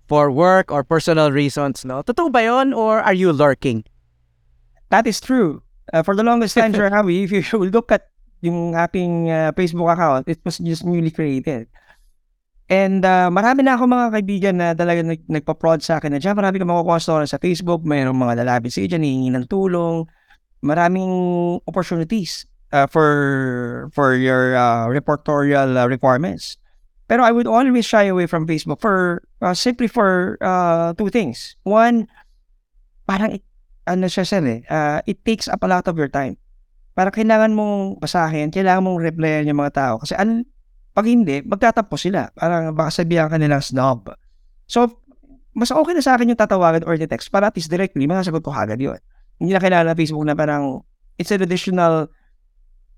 [0.06, 2.02] for work or personal reasons, no?
[2.06, 3.82] Totoo ba yon or are you lurking?
[4.94, 5.62] That is true.
[5.92, 7.42] Uh, for the longest time, Sir Howie, if you
[7.74, 8.06] look at
[8.42, 11.66] yung aking uh, Facebook account, it was just newly created.
[12.66, 16.34] And uh, marami na ako mga kaibigan na talaga nag, nagpa-prod sa akin na dyan.
[16.34, 17.86] Marami ka makukuha story sa Facebook.
[17.86, 20.02] Mayroong mga lalapit sa dyan, hihingi ng tulong.
[20.66, 21.10] Maraming
[21.62, 22.42] opportunities
[22.74, 26.58] uh, for for your uh, reportorial uh, requirements.
[27.06, 31.54] Pero I would always shy away from Facebook for uh, simply for uh, two things.
[31.62, 32.10] One,
[33.06, 33.38] parang
[33.86, 36.34] ano siya sir eh, uh, it takes up a lot of your time.
[36.98, 39.94] Para kailangan mong basahin, kailangan mong replyan yung mga tao.
[40.02, 40.42] Kasi an,
[40.96, 42.32] pag hindi, magtatampo sila.
[42.32, 44.08] Parang baka sabihan ka nilang snob.
[44.64, 45.04] So,
[45.52, 48.40] mas okay na sa akin yung tatawagan or the text para at least directly, masasagot
[48.40, 48.96] ko agad yun.
[49.36, 50.80] Hindi na kailangan ng Facebook na parang
[51.20, 52.08] it's an additional,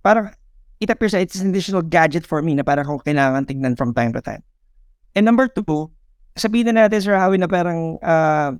[0.06, 0.30] parang
[0.78, 3.90] it appears that it's an additional gadget for me na parang kung kailangan tignan from
[3.90, 4.46] time to time.
[5.18, 5.90] And number two,
[6.38, 8.54] sabihin na natin, Sir Howie, na parang uh,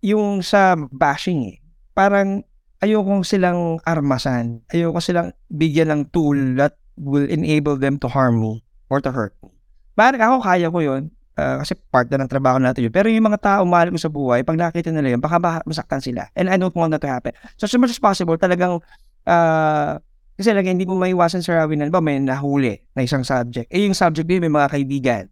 [0.00, 1.56] yung sa bashing eh.
[1.92, 2.40] Parang
[2.80, 4.64] ayoko silang armasan.
[4.72, 9.34] Ayoko silang bigyan ng tool that will enable them to harm me or to hurt
[9.40, 9.54] me.
[9.94, 11.02] Parang ako kaya ko yun.
[11.38, 12.92] ah, kasi part na ng trabaho natin yun.
[12.92, 16.02] Pero yung mga tao mahal ko sa buhay, pag nakita nila yun, baka ba- masaktan
[16.02, 16.26] sila.
[16.34, 17.30] And I don't want that to happen.
[17.54, 18.82] So, as much as possible, talagang,
[19.22, 20.02] ah,
[20.34, 23.70] kasi lagi hindi mo maiwasan sa Rawi na, ba, may nahuli na isang subject.
[23.70, 25.24] Eh, yung subject din, may mga kaibigan.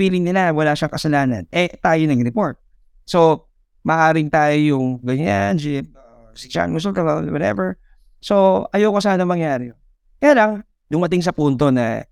[0.00, 1.44] Feeling nila wala siyang kasalanan.
[1.52, 2.56] Eh, tayo nag-report.
[3.04, 3.48] So,
[3.84, 5.84] maaring tayo yung ganyan, si,
[6.36, 7.76] si John Musulta, whatever.
[8.20, 9.80] So, ayoko sana mangyari yun.
[10.20, 10.50] Kaya lang,
[10.90, 12.04] dumating sa punto na,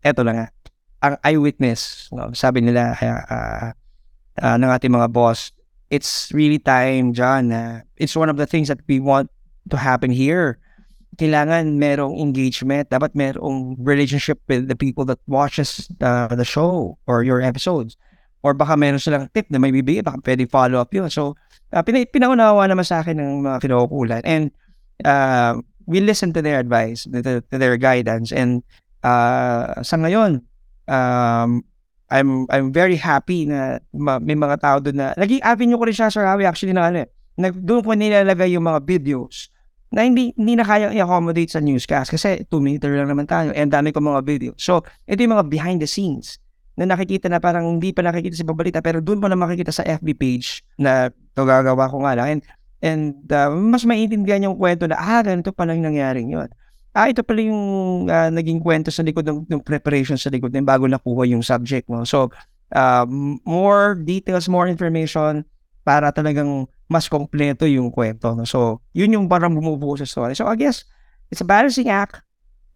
[0.00, 0.46] eto na nga,
[1.02, 3.74] ang eyewitness, no, sabi nila uh,
[4.38, 5.50] uh, ng ating mga boss,
[5.90, 9.28] it's really time, John, na it's one of the things that we want
[9.68, 10.62] to happen here.
[11.18, 17.20] Kailangan merong engagement, dapat merong relationship with the people that watches the, the show or
[17.26, 17.98] your episodes.
[18.40, 21.10] Or baka meron silang tip na may bibigay, baka pwede follow up yun.
[21.12, 21.36] So,
[21.74, 24.22] uh, pina- pinaunawa naman sa akin ng mga kinukulan.
[24.24, 24.50] And
[25.04, 28.32] uh, we listen to their advice, to, to- their guidance.
[28.32, 28.62] And
[29.02, 30.42] uh, sa ngayon,
[30.88, 31.62] um,
[32.12, 35.96] I'm I'm very happy na ma- may mga tao doon na naging avenue ko rin
[35.96, 37.08] siya Sir Howie actually na ano eh.
[37.40, 39.48] Nag, doon ko nilalagay yung mga videos
[39.92, 43.72] na hindi hindi na kaya i-accommodate sa newscast kasi 2 meter lang naman tayo and
[43.72, 44.52] dami ko mga video.
[44.60, 46.36] So, ito yung mga behind the scenes
[46.76, 49.84] na nakikita na parang hindi pa nakikita sa babalita pero doon mo na makikita sa
[49.84, 52.42] FB page na gagawa ko nga lang and,
[52.82, 56.50] and uh, mas maiintindihan yung kwento na ah, ganito pala yung nangyaring yun.
[56.92, 57.62] Ah, ito pala yung
[58.10, 61.88] ah, naging kwento sa likod ng, ng preparation sa likod ng bago nakuha yung subject
[61.88, 62.02] mo.
[62.04, 62.28] So,
[62.74, 63.06] uh,
[63.46, 65.46] more details, more information
[65.86, 68.34] para talagang mas kompleto yung kwento.
[68.36, 68.44] no?
[68.44, 70.36] So, yun yung parang bumubuo sa story.
[70.36, 70.84] So, I guess,
[71.32, 72.20] it's a balancing act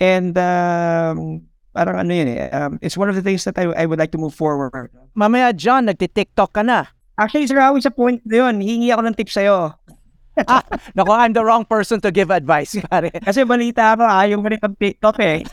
[0.00, 1.44] and um,
[1.76, 4.12] parang ano yun eh, um, it's one of the things that I, I would like
[4.16, 4.88] to move forward.
[5.12, 6.88] Mamaya, John, nagti-TikTok ka na.
[7.16, 9.72] Actually, Sir Howie, sa point na yun, hihingi ako ng tips sa'yo.
[10.96, 13.08] Nako, I'm the wrong person to give advice, pare.
[13.10, 15.44] Kasi balita ako, ayaw mo rin ang TikTok eh.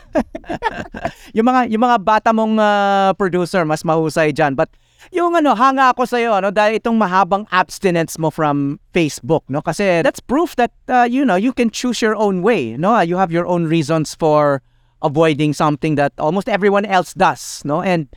[1.36, 4.68] yung mga yung mga bata mong ah, producer mas mahusay diyan but
[5.12, 9.60] yung ano hanga ako sa iyo ano dahil itong mahabang abstinence mo from Facebook no?
[9.60, 12.96] Kasi that's proof that uh, you know you can choose your own way no?
[13.00, 14.62] You have your own reasons for
[15.04, 17.82] avoiding something that almost everyone else does no?
[17.84, 18.08] And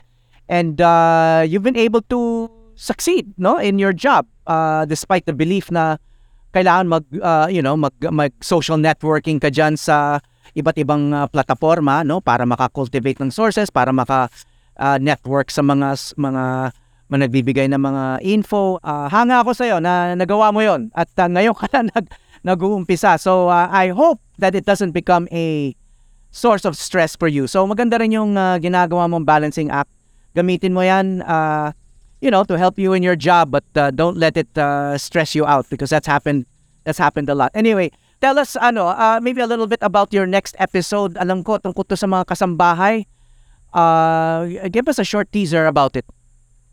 [0.48, 2.48] and uh, you've been able to
[2.78, 5.98] succeed no in your job uh, despite the belief na
[6.52, 10.22] kailangan mag uh, you know mag mag social networking ka diyan sa
[10.56, 14.32] iba't ibang uh, plataforma no para maka-cultivate ng sources para maka
[14.80, 16.72] uh, network sa mga mga
[17.08, 17.26] mga
[17.72, 21.56] ng mga info Ah, hanga ako sa iyo na nagawa mo yon at uh, ngayon
[21.56, 22.06] ka na nag
[22.44, 23.18] nag-uumpisa.
[23.18, 25.74] So uh, I hope that it doesn't become a
[26.30, 27.48] source of stress for you.
[27.50, 29.90] So maganda rin yung uh, ginagawa mong balancing act.
[30.36, 31.74] Gamitin mo yan uh,
[32.20, 35.34] you know, to help you in your job but uh, don't let it uh, stress
[35.34, 36.46] you out because that's happened
[36.84, 37.52] that's happened a lot.
[37.54, 37.90] Anyway,
[38.20, 41.16] tell us ano, uh, maybe a little bit about your next episode.
[41.20, 43.06] Alam ko tungkol to sa mga kasambahay.
[43.76, 46.08] Uh, give us a short teaser about it.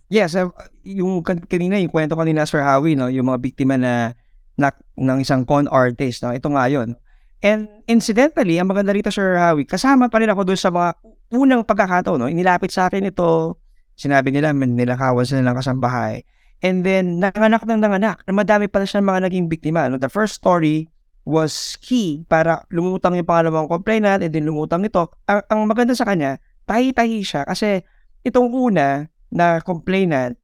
[0.08, 0.54] Yes, uh,
[0.86, 4.14] yung kan- kanina, yung kwento kanina Sir Howie, no, yung mga biktima na,
[4.56, 6.96] na ng isang con artist, no, ito nga yun.
[7.44, 10.90] And incidentally, ang maganda rito Sir Howie, kasama pa rin ako doon sa mga
[11.36, 13.60] unang pagkakataon, no, inilapit sa akin ito,
[13.96, 16.24] sinabi nila, nilakawan sila ng kasambahay.
[16.64, 19.88] And then, nanganak ng nanganak, na madami pala siya mga naging biktima.
[19.92, 20.00] No?
[20.00, 20.88] The first story
[21.26, 25.10] was key para lumutang yung pangalawang complainant and then lumutang ito.
[25.26, 26.38] Ang, ang maganda sa kanya,
[26.70, 27.82] tahi-tahi siya kasi
[28.22, 30.38] itong una na complainant,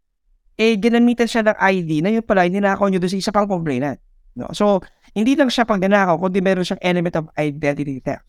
[0.58, 4.02] eh ginamitan siya ng ID na yun pala, ninakaw niyo doon sa isa pang complainant.
[4.34, 4.50] No?
[4.58, 4.82] So,
[5.14, 8.26] hindi lang siya pang nanakaw, kundi meron siyang element of identity theft.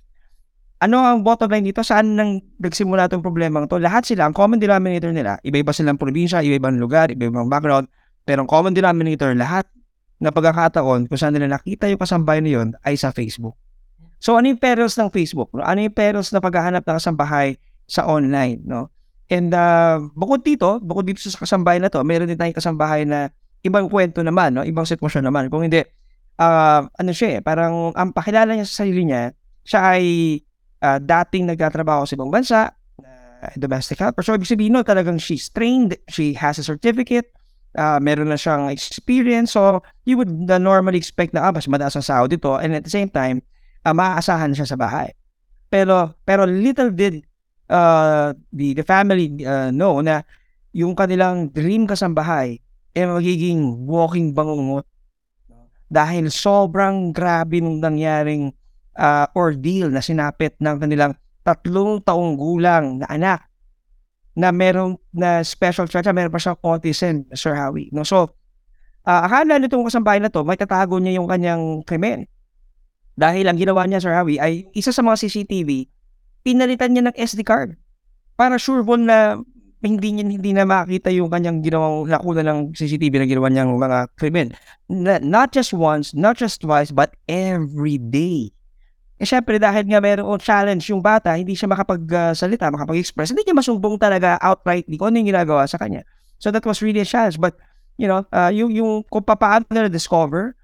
[0.83, 1.87] Ano ang bottom line dito?
[1.87, 3.79] Saan nang nagsimula itong problema to?
[3.79, 7.87] Lahat sila, ang common denominator nila, iba-iba silang probinsya, iba-ibang lugar, iba-ibang background,
[8.27, 9.63] pero ang common denominator, lahat
[10.19, 13.55] na pagkakataon kung saan nila nakita yung kasambahay na yun ay sa Facebook.
[14.23, 15.51] So, ano yung perils ng Facebook?
[15.55, 15.63] No?
[15.63, 18.63] Ano yung perils na paghahanap ng kasambahay sa online?
[18.63, 18.91] No?
[19.27, 23.31] And uh, bukod dito, bukod dito sa kasambahay na to, meron din tayong kasambahay na
[23.63, 24.67] ibang kwento naman, no?
[24.67, 25.47] ibang sitwasyon naman.
[25.47, 25.83] Kung hindi,
[26.39, 30.03] uh, ano siya eh, parang ang pakilala niya sa sarili niya, siya ay
[30.83, 32.61] uh, dating nagtatrabaho sa ibang bansa,
[33.01, 34.21] uh, domestic helper.
[34.27, 37.31] So, ibig sabihin no, talagang she's trained, she has a certificate,
[37.79, 39.55] uh, meron na siyang experience.
[39.55, 42.59] So, you would normally expect na, ah, mas mataas ang sahod dito.
[42.59, 43.41] And at the same time,
[43.87, 45.15] uh, maaasahan siya sa bahay.
[45.73, 47.25] Pero, pero little did
[47.73, 50.21] uh, the, the family uh, know na
[50.77, 52.61] yung kanilang dream kasambahay
[52.93, 54.85] ay magiging walking bangungot
[55.93, 58.53] dahil sobrang grabe nung nangyaring
[58.97, 61.13] uh, ordeal na sinapit ng kanilang
[61.43, 63.41] tatlong taong gulang na anak
[64.33, 67.93] na meron na special charge, meron pa siyang autism, Sir Howie.
[67.93, 68.05] No?
[68.05, 68.33] So,
[69.05, 72.25] uh, akala nitong kasambahay na to, may tatago niya yung kanyang krimen.
[73.13, 75.85] Dahil ang ginawa niya, Sir Howie, ay isa sa mga CCTV,
[76.41, 77.77] pinalitan niya ng SD card.
[78.41, 79.37] Para sure ball na
[79.83, 83.99] hindi niya hindi na makita yung kanyang ginawang nakuna ng CCTV na ginawa niyang mga
[84.17, 84.55] krimen.
[84.89, 88.55] Na, not just once, not just twice, but every day.
[89.23, 93.55] Eh syempre dahil nga mayroong challenge yung bata, hindi siya makapagsalita, uh, makapag-express, hindi niya
[93.55, 96.03] masumbong talaga outrightly kung ano yung ginagawa sa kanya.
[96.43, 97.39] So that was really a challenge.
[97.39, 97.55] But,
[98.03, 100.59] you know, uh, yung, yung kung paano na discover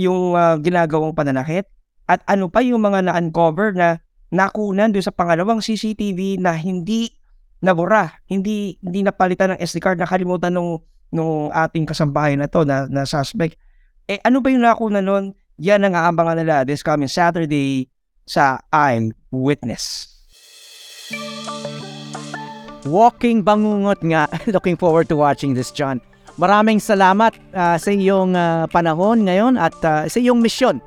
[0.00, 1.68] yung uh, ginagawang pananakit
[2.08, 4.00] at ano pa yung mga na-uncover na
[4.32, 7.12] nakunan doon sa pangalawang CCTV na hindi
[7.60, 10.80] nabura, hindi hindi napalitan ng SD card, nakalimutan nung
[11.12, 13.60] nung ating kasambahay na to na, na suspect.
[14.08, 15.24] Eh ano ba yung nakunan nun?
[15.60, 17.84] Yan ang aabangan nila this coming Saturday
[18.28, 20.12] sa I'm Witness.
[22.86, 24.28] Walking bangungot nga.
[24.54, 26.00] Looking forward to watching this, John.
[26.38, 30.78] Maraming salamat uh, sa iyong uh, panahon ngayon at uh, sa iyong misyon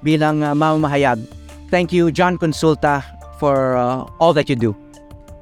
[0.00, 1.20] bilang uh, mamamahayag.
[1.68, 3.04] Thank you, John Consulta,
[3.36, 4.72] for uh, all that you do.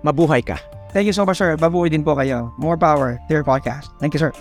[0.03, 0.59] Mabuhay ka.
[0.91, 1.55] Thank you so much, sir.
[1.57, 2.51] Babuhay din po kayo.
[2.59, 3.89] More power to your podcast.
[4.03, 4.35] Thank you, sir.